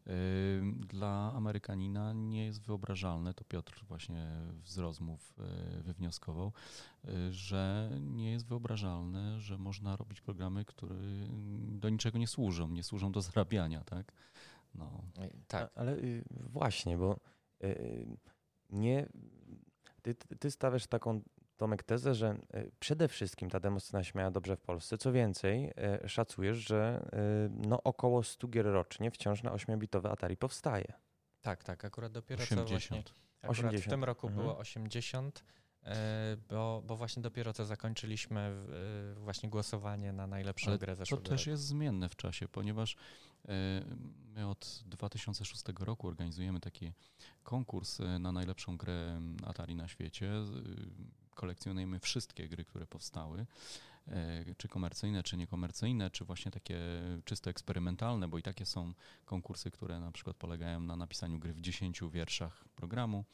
[0.07, 0.11] y,
[0.87, 4.27] dla Amerykanina nie jest wyobrażalne, to Piotr właśnie
[4.65, 5.35] z rozmów
[5.79, 6.51] y, wywnioskował,
[7.05, 10.95] y, że nie jest wyobrażalne, że można robić programy, które
[11.67, 14.11] do niczego nie służą, nie służą do zarabiania, tak?
[14.75, 15.03] No.
[15.47, 17.19] Tak, ale y, właśnie, bo
[17.63, 18.17] y,
[18.69, 19.09] nie
[20.03, 21.21] ty, ty stawiasz taką,
[21.57, 24.97] Tomek, tezę, że e, przede wszystkim ta demoscena się miała dobrze w Polsce.
[24.97, 30.37] Co więcej, e, szacujesz, że e, no około 100 gier rocznie wciąż na 8-bitowe Atari
[30.37, 30.93] powstaje.
[31.41, 32.69] Tak, tak, akurat dopiero 80.
[32.69, 33.03] co właśnie...
[33.41, 33.85] Akurat 80.
[33.85, 34.45] w tym roku mhm.
[34.45, 35.43] było 80,
[36.49, 38.55] bo, bo właśnie dopiero co zakończyliśmy
[39.15, 42.95] właśnie głosowanie na najlepszą Ale grę zeszłego To też jest zmienne w czasie, ponieważ
[44.35, 46.93] My od 2006 roku organizujemy taki
[47.43, 50.27] konkurs e, na najlepszą grę Atari na świecie.
[50.27, 50.43] E,
[51.35, 53.45] kolekcjonujemy wszystkie gry, które powstały, e,
[54.57, 56.79] czy komercyjne, czy niekomercyjne, czy właśnie takie
[57.25, 58.93] czysto eksperymentalne, bo i takie są
[59.25, 63.25] konkursy, które na przykład polegają na napisaniu gry w 10 wierszach programu,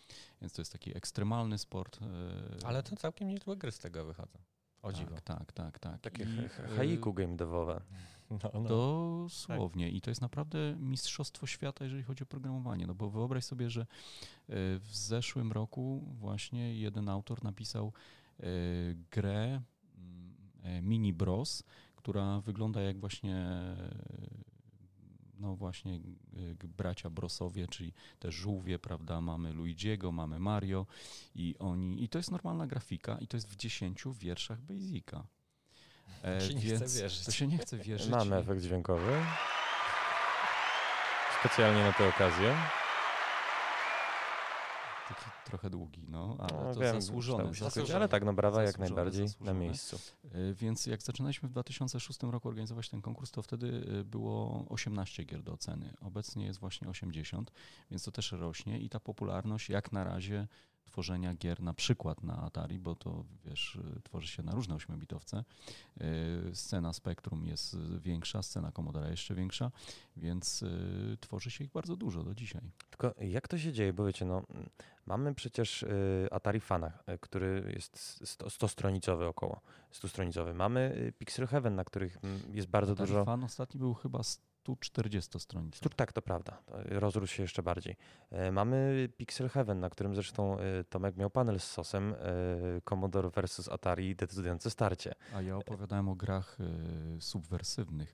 [0.42, 2.00] więc to jest taki ekstremalny sport.
[2.66, 4.40] Ale to całkiem niezłe gry z tego wychodzą.
[4.82, 5.16] O tak, dziwo.
[5.24, 6.02] Tak, tak, tak.
[6.02, 7.82] Takie I, haiku game devowe.
[8.30, 8.70] No, no.
[8.70, 9.86] Dosłownie.
[9.86, 9.96] Tak.
[9.96, 12.88] I to jest naprawdę mistrzostwo świata, jeżeli chodzi o programowanie.
[12.88, 13.86] No bo wyobraź sobie, że e,
[14.80, 17.94] w zeszłym roku właśnie jeden autor napisał
[18.40, 18.44] e,
[19.12, 19.62] grę e,
[20.82, 21.64] Mini Bros,
[21.96, 23.56] która wygląda jak właśnie
[25.40, 26.00] no właśnie
[26.78, 30.86] bracia Brosowie, czyli te żółwie, prawda, mamy Luigiego, mamy Mario
[31.36, 35.24] i oni, i to jest normalna grafika i to jest w dziesięciu wierszach Basica.
[36.24, 37.26] E, się nie chce wierzyć.
[37.26, 38.10] To się nie chce wierzyć.
[38.10, 39.26] Mamy efekt dźwiękowy.
[41.40, 42.58] Specjalnie na tę okazję.
[45.50, 47.54] Trochę długi, no, ale no, to wiem, zasłużone.
[47.54, 47.96] zasłużone.
[47.96, 50.00] Ale tak, no brawa jak najbardziej na miejscu.
[50.32, 55.24] E, więc jak zaczynaliśmy w 2006 roku organizować ten konkurs, to wtedy e, było 18
[55.24, 55.94] gier do oceny.
[56.02, 57.52] Obecnie jest właśnie 80,
[57.92, 60.48] więc to też rośnie i ta popularność jak na razie
[60.90, 65.44] tworzenia gier na przykład na Atari, bo to wiesz, tworzy się na różne ośmiobitowce.
[66.02, 69.72] Y, scena Spectrum jest większa, scena Commodore jeszcze większa,
[70.18, 72.62] więc y, tworzy się ich bardzo dużo do dzisiaj.
[72.90, 73.94] Tylko jak to się dzieje?
[73.94, 74.44] Bo wiecie, no,
[75.06, 79.62] mamy przecież y, Atari Fana, który jest 100-stronicowy około,
[79.94, 80.54] 100-stronicowy.
[80.54, 82.18] Mamy Pixel Heaven, na których
[82.54, 83.26] jest bardzo Atari dużo...
[83.26, 84.24] Fan ostatni był chyba
[84.76, 85.96] 140 stronicowy.
[85.96, 86.62] Tak, to prawda.
[86.86, 87.96] Rozrósł się jeszcze bardziej.
[88.32, 93.30] E, mamy Pixel Heaven, na którym zresztą e, Tomek miał panel z sosem e, Commodore
[93.30, 95.16] versus Atari decydujące starcie.
[95.34, 96.58] A ja opowiadałem o grach
[97.20, 98.14] subwersywnych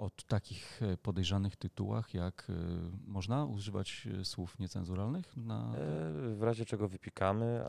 [0.00, 2.52] o takich e, podejrzanych tytułach, jak e,
[3.06, 5.36] można używać e, słów niecenzuralnych?
[5.36, 5.72] Na...
[6.34, 7.64] W razie czego wypikamy.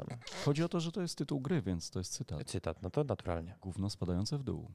[0.45, 2.43] Chodzi o to, że to jest tytuł gry, więc to jest cytat.
[2.43, 3.55] Cytat, no to naturalnie.
[3.61, 4.71] Gówno spadające w dół.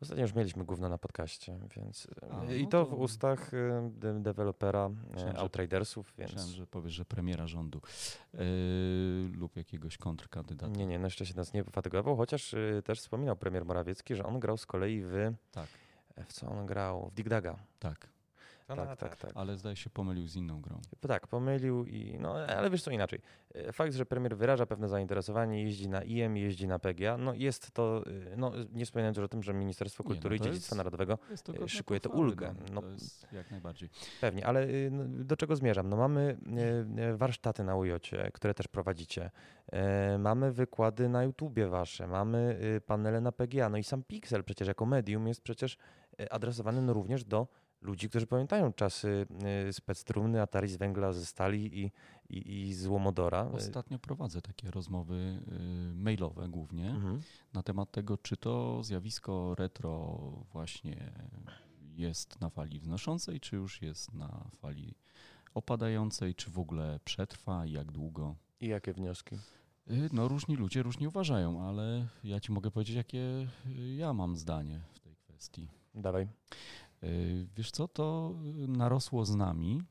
[0.00, 3.50] Ostatnio już mieliśmy gówno na podcaście, więc A, no i to, to, w ustach
[3.90, 6.32] de dewelopera Myślałem, Outridersów, więc...
[6.32, 7.80] Myślałem, że powiesz, że premiera rządu
[8.34, 8.40] yy,
[9.32, 10.72] lub jakiegoś kontrkandydata.
[10.72, 12.54] Nie, nie, na szczęście nas nie fatygował, chociaż
[12.84, 15.32] też wspominał premier Morawiecki, że on grał z kolei w...
[15.52, 15.68] Tak
[16.24, 17.08] w co on grał?
[17.10, 17.56] W Digdaga.
[17.78, 18.08] Tak.
[18.68, 20.80] No, tak, tak, tak, Ale zdaje się pomylił z inną grą.
[21.00, 23.20] Tak, pomylił i no, ale wiesz co inaczej.
[23.54, 27.70] E, fakt, że premier wyraża pewne zainteresowanie, jeździ na IM, jeździ na PGA, no jest
[27.70, 30.76] to, e, no nie wspominając o tym, że Ministerstwo Kultury nie, no i Dziedzictwa jest,
[30.76, 32.54] Narodowego to e, szykuje to ulgę.
[32.58, 33.88] No, no, to jest jak najbardziej.
[34.20, 35.88] Pewnie, ale no, do czego zmierzam?
[35.88, 36.36] No mamy
[37.14, 39.30] warsztaty na Ujocie, które też prowadzicie.
[40.18, 44.86] Mamy wykłady na YouTubie wasze, mamy panele na PGA, no i sam Pixel przecież jako
[44.86, 45.78] medium jest przecież
[46.30, 47.48] adresowany no również do
[47.80, 49.26] ludzi, którzy pamiętają czasy
[49.68, 51.92] y, spectrumny, Atari z węgla, ze stali i,
[52.28, 53.50] i, i z Łomodora.
[53.52, 55.42] Ostatnio prowadzę takie rozmowy
[55.94, 57.20] mailowe głównie mhm.
[57.52, 60.18] na temat tego, czy to zjawisko retro
[60.52, 61.12] właśnie
[61.96, 64.94] jest na fali wznoszącej, czy już jest na fali
[65.54, 68.34] opadającej, czy w ogóle przetrwa i jak długo.
[68.60, 69.36] I jakie wnioski?
[70.12, 73.48] No różni ludzie różnie uważają, ale ja ci mogę powiedzieć, jakie
[73.96, 75.68] ja mam zdanie w tej kwestii.
[75.98, 76.28] Dawaj.
[77.56, 78.34] Wiesz co, to
[78.68, 79.82] narosło z nami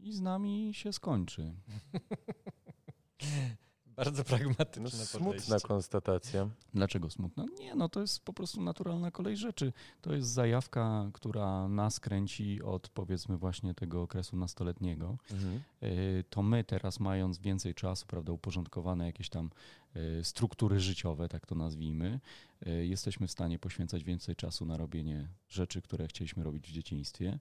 [0.00, 1.52] i z nami się skończy.
[3.96, 5.68] Bardzo pragmatyczne no, Smutna podejście.
[5.68, 6.48] konstatacja.
[6.74, 7.44] Dlaczego smutna?
[7.58, 9.72] Nie, no to jest po prostu naturalna kolej rzeczy.
[10.00, 15.16] To jest zajawka, która nas kręci od powiedzmy właśnie tego okresu nastoletniego.
[15.30, 15.60] Mhm.
[15.82, 19.50] Y, to my teraz mając więcej czasu, prawda, uporządkowane jakieś tam
[19.96, 22.20] y, struktury życiowe, tak to nazwijmy,
[22.66, 27.38] y, jesteśmy w stanie poświęcać więcej czasu na robienie rzeczy, które chcieliśmy robić w dzieciństwie.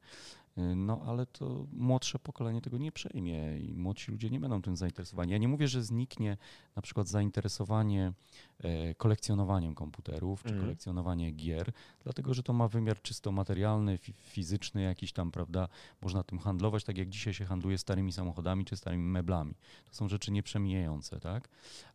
[0.58, 5.32] No ale to młodsze pokolenie tego nie przejmie i młodsi ludzie nie będą tym zainteresowani.
[5.32, 6.38] Ja nie mówię, że zniknie
[6.76, 8.14] na przykład zainteresowanie
[8.60, 10.62] e, kolekcjonowaniem komputerów czy mm.
[10.62, 11.72] kolekcjonowanie gier,
[12.04, 15.68] dlatego że to ma wymiar czysto materialny, fizyczny jakiś tam, prawda?
[16.02, 19.56] Można tym handlować, tak jak dzisiaj się handluje starymi samochodami czy starymi meblami.
[19.86, 21.50] To są rzeczy nieprzemijające, tak?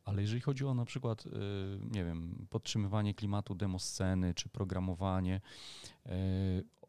[0.05, 1.31] Ale jeżeli chodzi o na przykład, e,
[1.95, 5.41] nie wiem, podtrzymywanie klimatu demosceny czy programowanie,
[6.07, 6.13] e,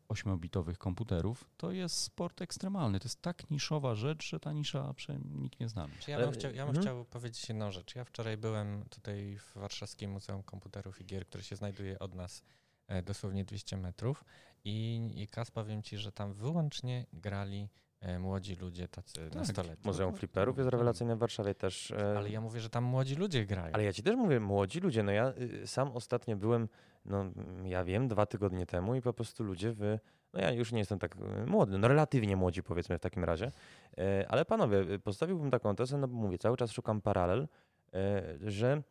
[0.09, 2.99] 8-bitowych komputerów, to jest sport ekstremalny.
[2.99, 4.93] To jest tak niszowa rzecz, że ta nisza
[5.31, 5.87] nikt nie zna.
[6.07, 6.85] Ja bym, chciał, ja bym mhm.
[6.85, 7.95] chciał powiedzieć jedną rzecz.
[7.95, 12.43] Ja wczoraj byłem tutaj w Warszawskim Muzeum Komputerów i Gier, które się znajduje od nas
[12.87, 14.23] e, dosłownie 200 metrów
[14.63, 17.69] i, i Kas powiem Ci, że tam wyłącznie grali
[18.01, 19.35] e, młodzi ludzie tacy tak.
[19.35, 19.87] nastoletni.
[19.87, 21.91] Muzeum Flipperów jest rewelacyjne w Warszawie też.
[21.91, 23.73] E, ale ja mówię, że tam młodzi ludzie grają.
[23.73, 25.03] Ale ja ci też mówię, młodzi ludzie.
[25.03, 25.33] No ja
[25.63, 26.67] y, sam ostatnio byłem
[27.05, 27.25] no
[27.63, 29.99] ja wiem, dwa tygodnie temu i po prostu ludzie wy,
[30.33, 33.51] no ja już nie jestem tak e, młody, no relatywnie młodzi powiedzmy w takim razie,
[33.97, 37.47] e, ale panowie, e, postawiłbym taką tezę, no bo mówię, cały czas szukam paralel,
[38.41, 38.81] że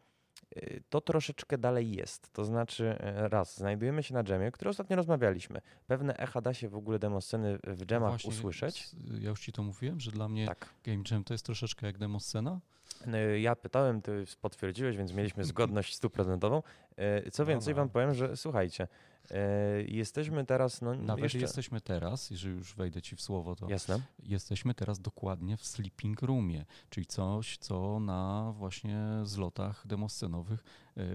[0.88, 2.32] to troszeczkę dalej jest.
[2.32, 5.60] To znaczy, raz, znajdujemy się na dżemie, który ostatnio rozmawialiśmy.
[5.86, 8.90] Pewne echa da się w ogóle demosceny w dżemach Właśnie, usłyszeć.
[9.20, 10.74] Ja już ci to mówiłem, że dla mnie tak.
[10.84, 12.60] Game Jam to jest troszeczkę jak demoscena.
[13.06, 16.62] No, ja pytałem, ty potwierdziłeś, więc mieliśmy zgodność stuprocentową.
[16.96, 18.88] E, co no, więcej, no, wam powiem, że słuchajcie,
[19.30, 20.82] e, jesteśmy teraz.
[20.82, 21.38] No, Nawet jeszcze...
[21.38, 24.00] jesteśmy teraz, jeżeli już wejdę ci w słowo, to Jasne.
[24.22, 30.64] jesteśmy teraz dokładnie w sleeping roomie, czyli coś, co na właśnie zlotach demoscenowych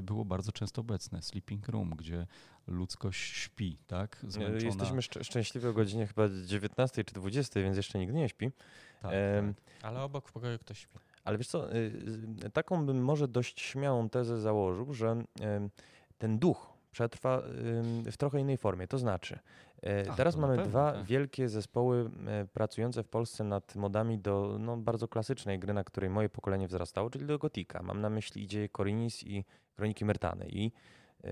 [0.03, 1.21] było bardzo często obecne.
[1.21, 2.27] Sleeping room, gdzie
[2.67, 4.25] ludzkość śpi, tak?
[4.27, 4.65] Zmęczona.
[4.65, 8.51] Jesteśmy szcz szczęśliwi o godzinie chyba 19 czy 20, więc jeszcze nikt nie śpi.
[9.01, 9.55] Tak, tak.
[9.81, 10.99] Ale obok w pokoju ktoś śpi.
[11.23, 11.75] Ale wiesz co, y,
[12.45, 15.23] y, taką bym może dość śmiałą tezę założył, że
[16.17, 17.41] ten duch przetrwa
[18.11, 18.87] w trochę innej formie.
[18.87, 19.39] To znaczy,
[20.09, 21.03] Ach, teraz mamy pewno, dwa tak.
[21.03, 22.09] wielkie zespoły
[22.53, 27.09] pracujące w Polsce nad modami do no, bardzo klasycznej gry, na której moje pokolenie wzrastało,
[27.09, 27.83] czyli do Gotika.
[27.83, 29.45] Mam na myśli Dzieje Korinis i
[29.75, 30.45] Kroniki Myrtany.
[30.49, 30.71] I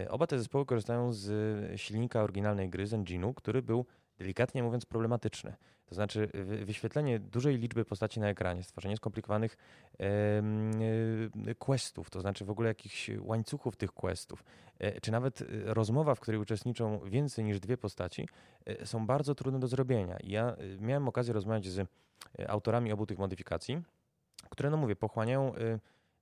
[0.10, 3.86] oba te zespoły korzystają z silnika oryginalnej gry, z engine'u, który był
[4.22, 5.54] delikatnie mówiąc problematyczny.
[5.86, 6.30] To znaczy
[6.66, 9.58] wyświetlenie dużej liczby postaci na ekranie, stworzenie skomplikowanych
[10.00, 14.44] e, questów, to znaczy w ogóle jakichś łańcuchów tych questów,
[14.80, 18.28] e, czy nawet e, rozmowa, w której uczestniczą więcej niż dwie postaci,
[18.86, 20.18] są bardzo trudne do zrobienia.
[20.24, 21.88] Ja miałem okazję rozmawiać z
[22.48, 23.82] autorami obu tych modyfikacji,
[24.50, 25.54] które, no mówię, pochłaniają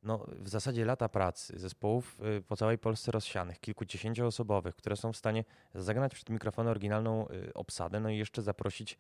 [0.03, 5.17] no, w zasadzie lata pracy zespołów y, po całej Polsce rozsianych, kilkudziesięcioosobowych, które są w
[5.17, 5.43] stanie
[5.75, 8.99] zagrać przed mikrofony oryginalną y, obsadę, no i jeszcze zaprosić,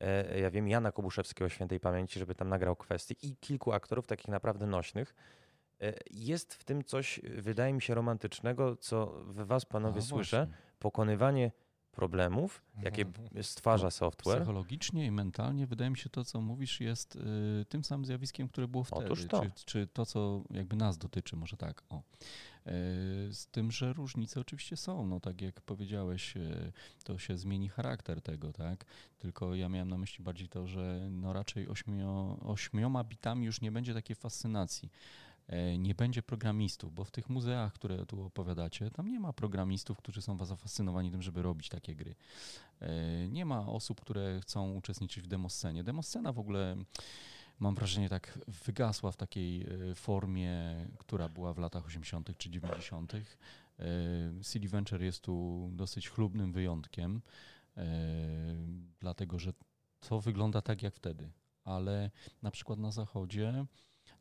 [0.00, 4.28] e, ja wiem, Jana Kobuszewskiego świętej pamięci, żeby tam nagrał kwestie i kilku aktorów takich
[4.28, 5.14] naprawdę nośnych.
[5.80, 10.46] E, jest w tym coś, wydaje mi się, romantycznego, co w was, panowie, no, słyszę.
[10.78, 11.52] Pokonywanie
[11.92, 13.44] problemów, jakie mhm.
[13.44, 14.36] stwarza software.
[14.36, 18.68] Psychologicznie i mentalnie wydaje mi się to, co mówisz, jest y, tym samym zjawiskiem, które
[18.68, 19.04] było wtedy.
[19.04, 19.42] Otóż to.
[19.42, 21.82] Czy, czy to, co jakby nas dotyczy, może tak.
[21.88, 21.96] O.
[21.96, 22.02] Y,
[23.34, 25.06] z tym, że różnice oczywiście są.
[25.06, 26.72] No tak jak powiedziałeś, y,
[27.04, 28.84] to się zmieni charakter tego, tak?
[29.18, 33.72] Tylko ja miałem na myśli bardziej to, że no raczej ośmio, ośmioma bitami już nie
[33.72, 34.90] będzie takiej fascynacji.
[35.48, 39.98] E, nie będzie programistów, bo w tych muzeach, które tu opowiadacie, tam nie ma programistów,
[39.98, 42.14] którzy są zafascynowani tym, żeby robić takie gry.
[42.80, 45.84] E, nie ma osób, które chcą uczestniczyć w demoscenie.
[45.84, 46.76] Demoscena w ogóle
[47.58, 50.52] mam wrażenie tak wygasła w takiej e, formie,
[50.98, 52.38] która była w latach 80.
[52.38, 53.12] czy 90.
[54.42, 57.22] CD Venture jest tu dosyć chlubnym wyjątkiem,
[59.00, 59.52] dlatego że
[60.00, 61.30] to wygląda tak jak wtedy.
[61.64, 62.10] Ale
[62.42, 63.66] na przykład na zachodzie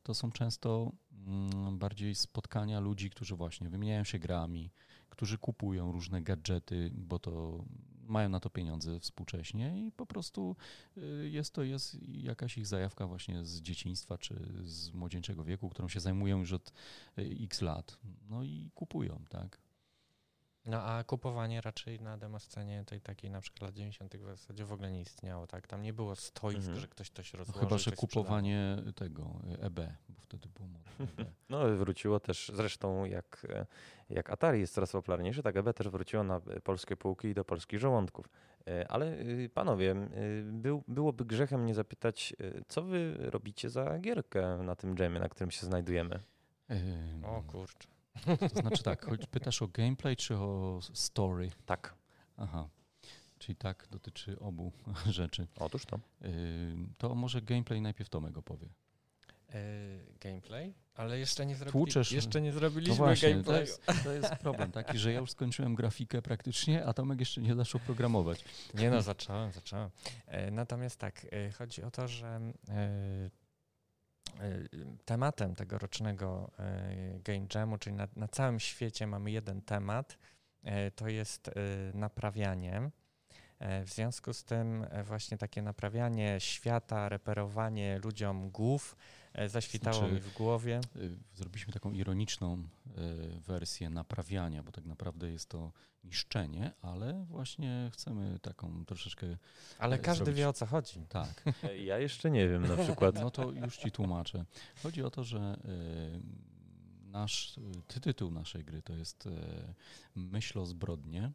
[0.04, 0.92] to są często
[1.28, 4.72] mm, bardziej spotkania ludzi, którzy właśnie wymieniają się grami,
[5.10, 7.64] którzy kupują różne gadżety, bo to
[8.12, 10.56] mają na to pieniądze współcześnie i po prostu
[10.98, 15.88] y, jest to jest jakaś ich zajawka właśnie z dzieciństwa czy z młodzieńczego wieku, którą
[15.88, 16.74] się zajmują już od
[17.18, 17.98] y, x lat.
[18.30, 19.60] No i kupują, tak.
[20.66, 24.16] No a kupowanie raczej na demoscenie tej takiej na przykład lat 90.
[24.16, 25.68] w zasadzie w ogóle nie istniało, tak?
[25.68, 26.80] Tam nie było stoisk, mhm.
[26.80, 27.62] że ktoś to się rozłożył.
[27.62, 28.94] No chyba, że kupowanie sprzedało.
[28.94, 31.26] tego EB, bo wtedy było modne.
[31.26, 33.48] E no wróciło też, zresztą jak,
[34.10, 37.80] jak Atari jest coraz popularniejszy, tak EB też wróciło na polskie półki i do polskich
[37.80, 38.30] żołądków.
[38.90, 39.18] Ale
[39.54, 39.96] panowie,
[40.44, 42.34] był, byłoby grzechem nie zapytać,
[42.68, 46.20] co wy robicie za gierkę na tym jamie, na którym się znajdujemy?
[47.24, 48.01] O kurczę.
[48.54, 51.52] To znaczy tak, pytasz o gameplay czy o story?
[51.66, 51.96] Tak.
[52.38, 52.70] Aha.
[53.40, 54.72] Czyli tak, dotyczy obu
[55.10, 55.48] rzeczy.
[55.60, 56.00] Otóż to.
[56.98, 58.70] To może gameplay najpierw Tomek opowie.
[60.20, 60.74] gameplay?
[60.96, 63.66] Ale jeszcze nie, zrobili, Tłuczesz, jeszcze nie zrobiliśmy no właśnie, gameplayu.
[63.86, 67.42] To jest, to jest problem taki, że ja już skończyłem grafikę praktycznie, a Tomek jeszcze
[67.42, 68.46] nie zaczął programować.
[68.74, 69.90] Nie no, zacząłem, zacząłem.
[70.52, 71.26] Natomiast tak,
[71.58, 72.40] chodzi o to, że
[75.06, 76.52] tematem tegorocznego
[77.24, 80.18] Game Jamu, czyli na, na całym świecie mamy jeden temat,
[80.96, 81.52] to jest
[81.94, 82.92] naprawianie.
[83.62, 89.98] E, w związku z tym e, właśnie takie naprawianie świata, reperowanie ludziom głów e, zaświtało
[89.98, 90.82] znaczy, mi w głowie.
[91.34, 92.64] Zrobiliśmy taką ironiczną
[93.48, 95.72] wersję naprawiania, bo tak naprawdę jest to
[96.04, 99.38] niszczenie, ale właśnie chcemy taką troszeczkę.
[99.80, 100.40] Ale każdy zrobić.
[100.40, 101.06] wie o co chodzi.
[101.10, 101.44] Tak.
[101.86, 103.16] Ja jeszcze nie wiem na przykład.
[103.16, 104.46] No to już ci tłumaczę.
[104.84, 105.58] Chodzi o to, że
[107.04, 107.60] nasz
[108.02, 109.30] tytuł naszej gry to jest
[110.16, 111.32] Myśl o zbrodnie.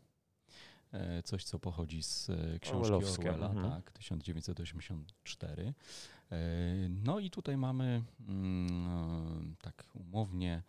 [0.92, 3.70] E, coś, co pochodzi z e, książki Orwella, mhm.
[3.70, 5.74] tak, 1984.
[6.32, 6.36] E,
[6.88, 10.62] no i tutaj mamy mm, tak umownie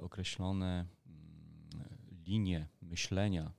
[0.00, 1.84] określone mm,
[2.26, 3.52] linie myślenia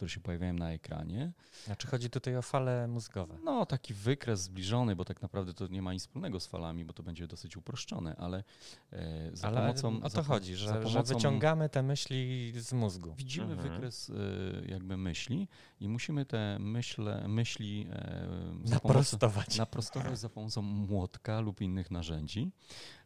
[0.00, 1.32] które się pojawiają na ekranie.
[1.64, 3.38] Znaczy chodzi tutaj o fale mózgowe?
[3.44, 6.92] No, taki wykres zbliżony, bo tak naprawdę to nie ma nic wspólnego z falami, bo
[6.92, 8.44] to będzie dosyć uproszczone, ale
[8.92, 10.02] e, za ale pomocą...
[10.02, 13.14] o to chodzi, że, pomocą, że wyciągamy te myśli z mózgu.
[13.14, 13.68] Widzimy mhm.
[13.68, 15.48] wykres e, jakby myśli
[15.80, 18.28] i musimy te myśle, myśli e,
[18.70, 19.46] naprostować.
[19.46, 22.50] Pomocą, naprostować za pomocą młotka lub innych narzędzi.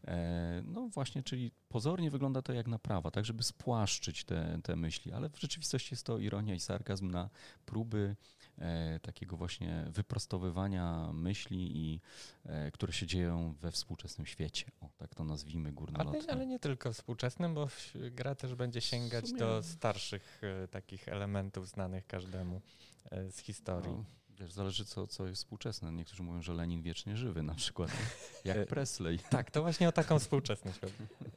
[0.06, 5.12] E, no właśnie, czyli pozornie wygląda to jak naprawa, tak żeby spłaszczyć te, te myśli,
[5.12, 7.30] ale w rzeczywistości jest to ironia i sarkazm na
[7.66, 8.16] próby
[8.58, 12.00] e, takiego właśnie wyprostowywania myśli, i,
[12.44, 14.70] e, które się dzieją we współczesnym świecie.
[14.80, 16.20] O, tak to nazwijmy górnolotnie.
[16.20, 17.68] Ale, ale nie tylko współczesnym, bo
[18.10, 22.60] gra też będzie sięgać do starszych e, takich elementów znanych każdemu
[23.30, 23.92] z historii.
[23.92, 24.04] No.
[24.40, 25.92] Wiesz, zależy co, co jest współczesne.
[25.92, 27.90] Niektórzy mówią, że Lenin wiecznie żywy na przykład,
[28.44, 29.18] jak e, Presley.
[29.30, 30.80] Tak, to właśnie o taką współczesność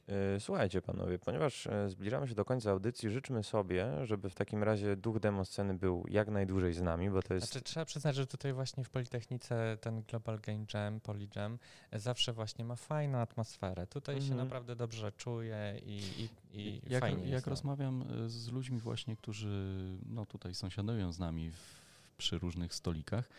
[0.08, 4.64] e, Słuchajcie panowie, ponieważ e, zbliżamy się do końca audycji, życzmy sobie, żeby w takim
[4.64, 7.52] razie duch demosceny był jak najdłużej z nami, bo to jest...
[7.52, 11.60] Znaczy, trzeba przyznać, że tutaj właśnie w Politechnice ten Global Game Jam, Polyjam
[11.93, 13.88] zawsze właśnie ma fajną atmosferę.
[13.88, 14.38] Tutaj się mhm.
[14.38, 16.30] naprawdę dobrze czuje i, i,
[16.60, 21.86] i jak, fajnie Jak rozmawiam z ludźmi właśnie, którzy no, tutaj sąsiadują z nami w
[22.18, 23.30] przy różnych stolikach,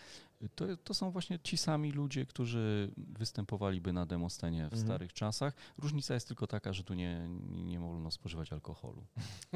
[0.55, 4.83] to, to są właśnie ci sami ludzie, którzy występowaliby na demoscenie w mhm.
[4.83, 5.55] starych czasach.
[5.79, 9.07] Różnica jest tylko taka, że tu nie, nie wolno spożywać alkoholu.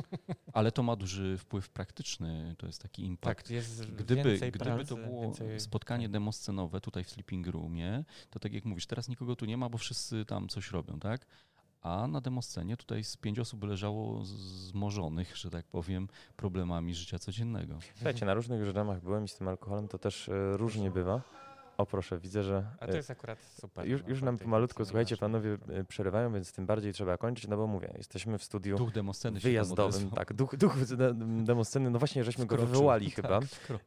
[0.53, 3.43] Ale to ma duży wpływ praktyczny, to jest taki impact.
[3.43, 5.61] Tak, jest gdyby, gdyby pracy, to było więcej...
[5.61, 9.68] spotkanie demoscenowe tutaj w Sleeping Roomie, to tak jak mówisz, teraz nikogo tu nie ma,
[9.68, 11.27] bo wszyscy tam coś robią, tak?
[11.83, 17.78] A na demoscenie tutaj z pięć osób leżało zmożonych, że tak powiem, problemami życia codziennego.
[17.95, 18.72] Słuchajcie, na różnych już
[19.03, 21.41] byłem i z tym alkoholem to też e, różnie bywa.
[21.83, 22.66] O proszę, widzę, że.
[22.80, 23.89] A to e, jest akurat super.
[23.89, 27.57] Już, no, już nam pomalutko, słuchajcie, panowie e, przerywają, więc tym bardziej trzeba kończyć, no
[27.57, 30.11] bo mówię, jesteśmy w studiu duch demosceny wyjazdowym.
[30.11, 30.74] Tak, duch, duch
[31.45, 33.41] demosceny, no właśnie, żeśmy wkroczył, go wywołali tak, chyba.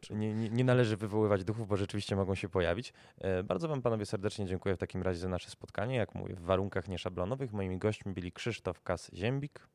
[0.09, 2.93] Nie, nie, nie, należy wywoływać duchów, bo rzeczywiście mogą się pojawić.
[3.17, 5.95] E, bardzo wam panowie serdecznie dziękuję w takim razie za nasze spotkanie.
[5.95, 7.53] Jak mówię, w warunkach nieszablonowych.
[7.53, 9.67] Moimi gośćmi byli Krzysztof Kas-Ziembik.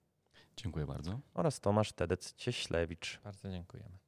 [0.56, 1.20] Dziękuję bardzo.
[1.34, 3.18] Oraz Tomasz Tedec-Cieślewicz.
[3.24, 3.98] Bardzo dziękujemy.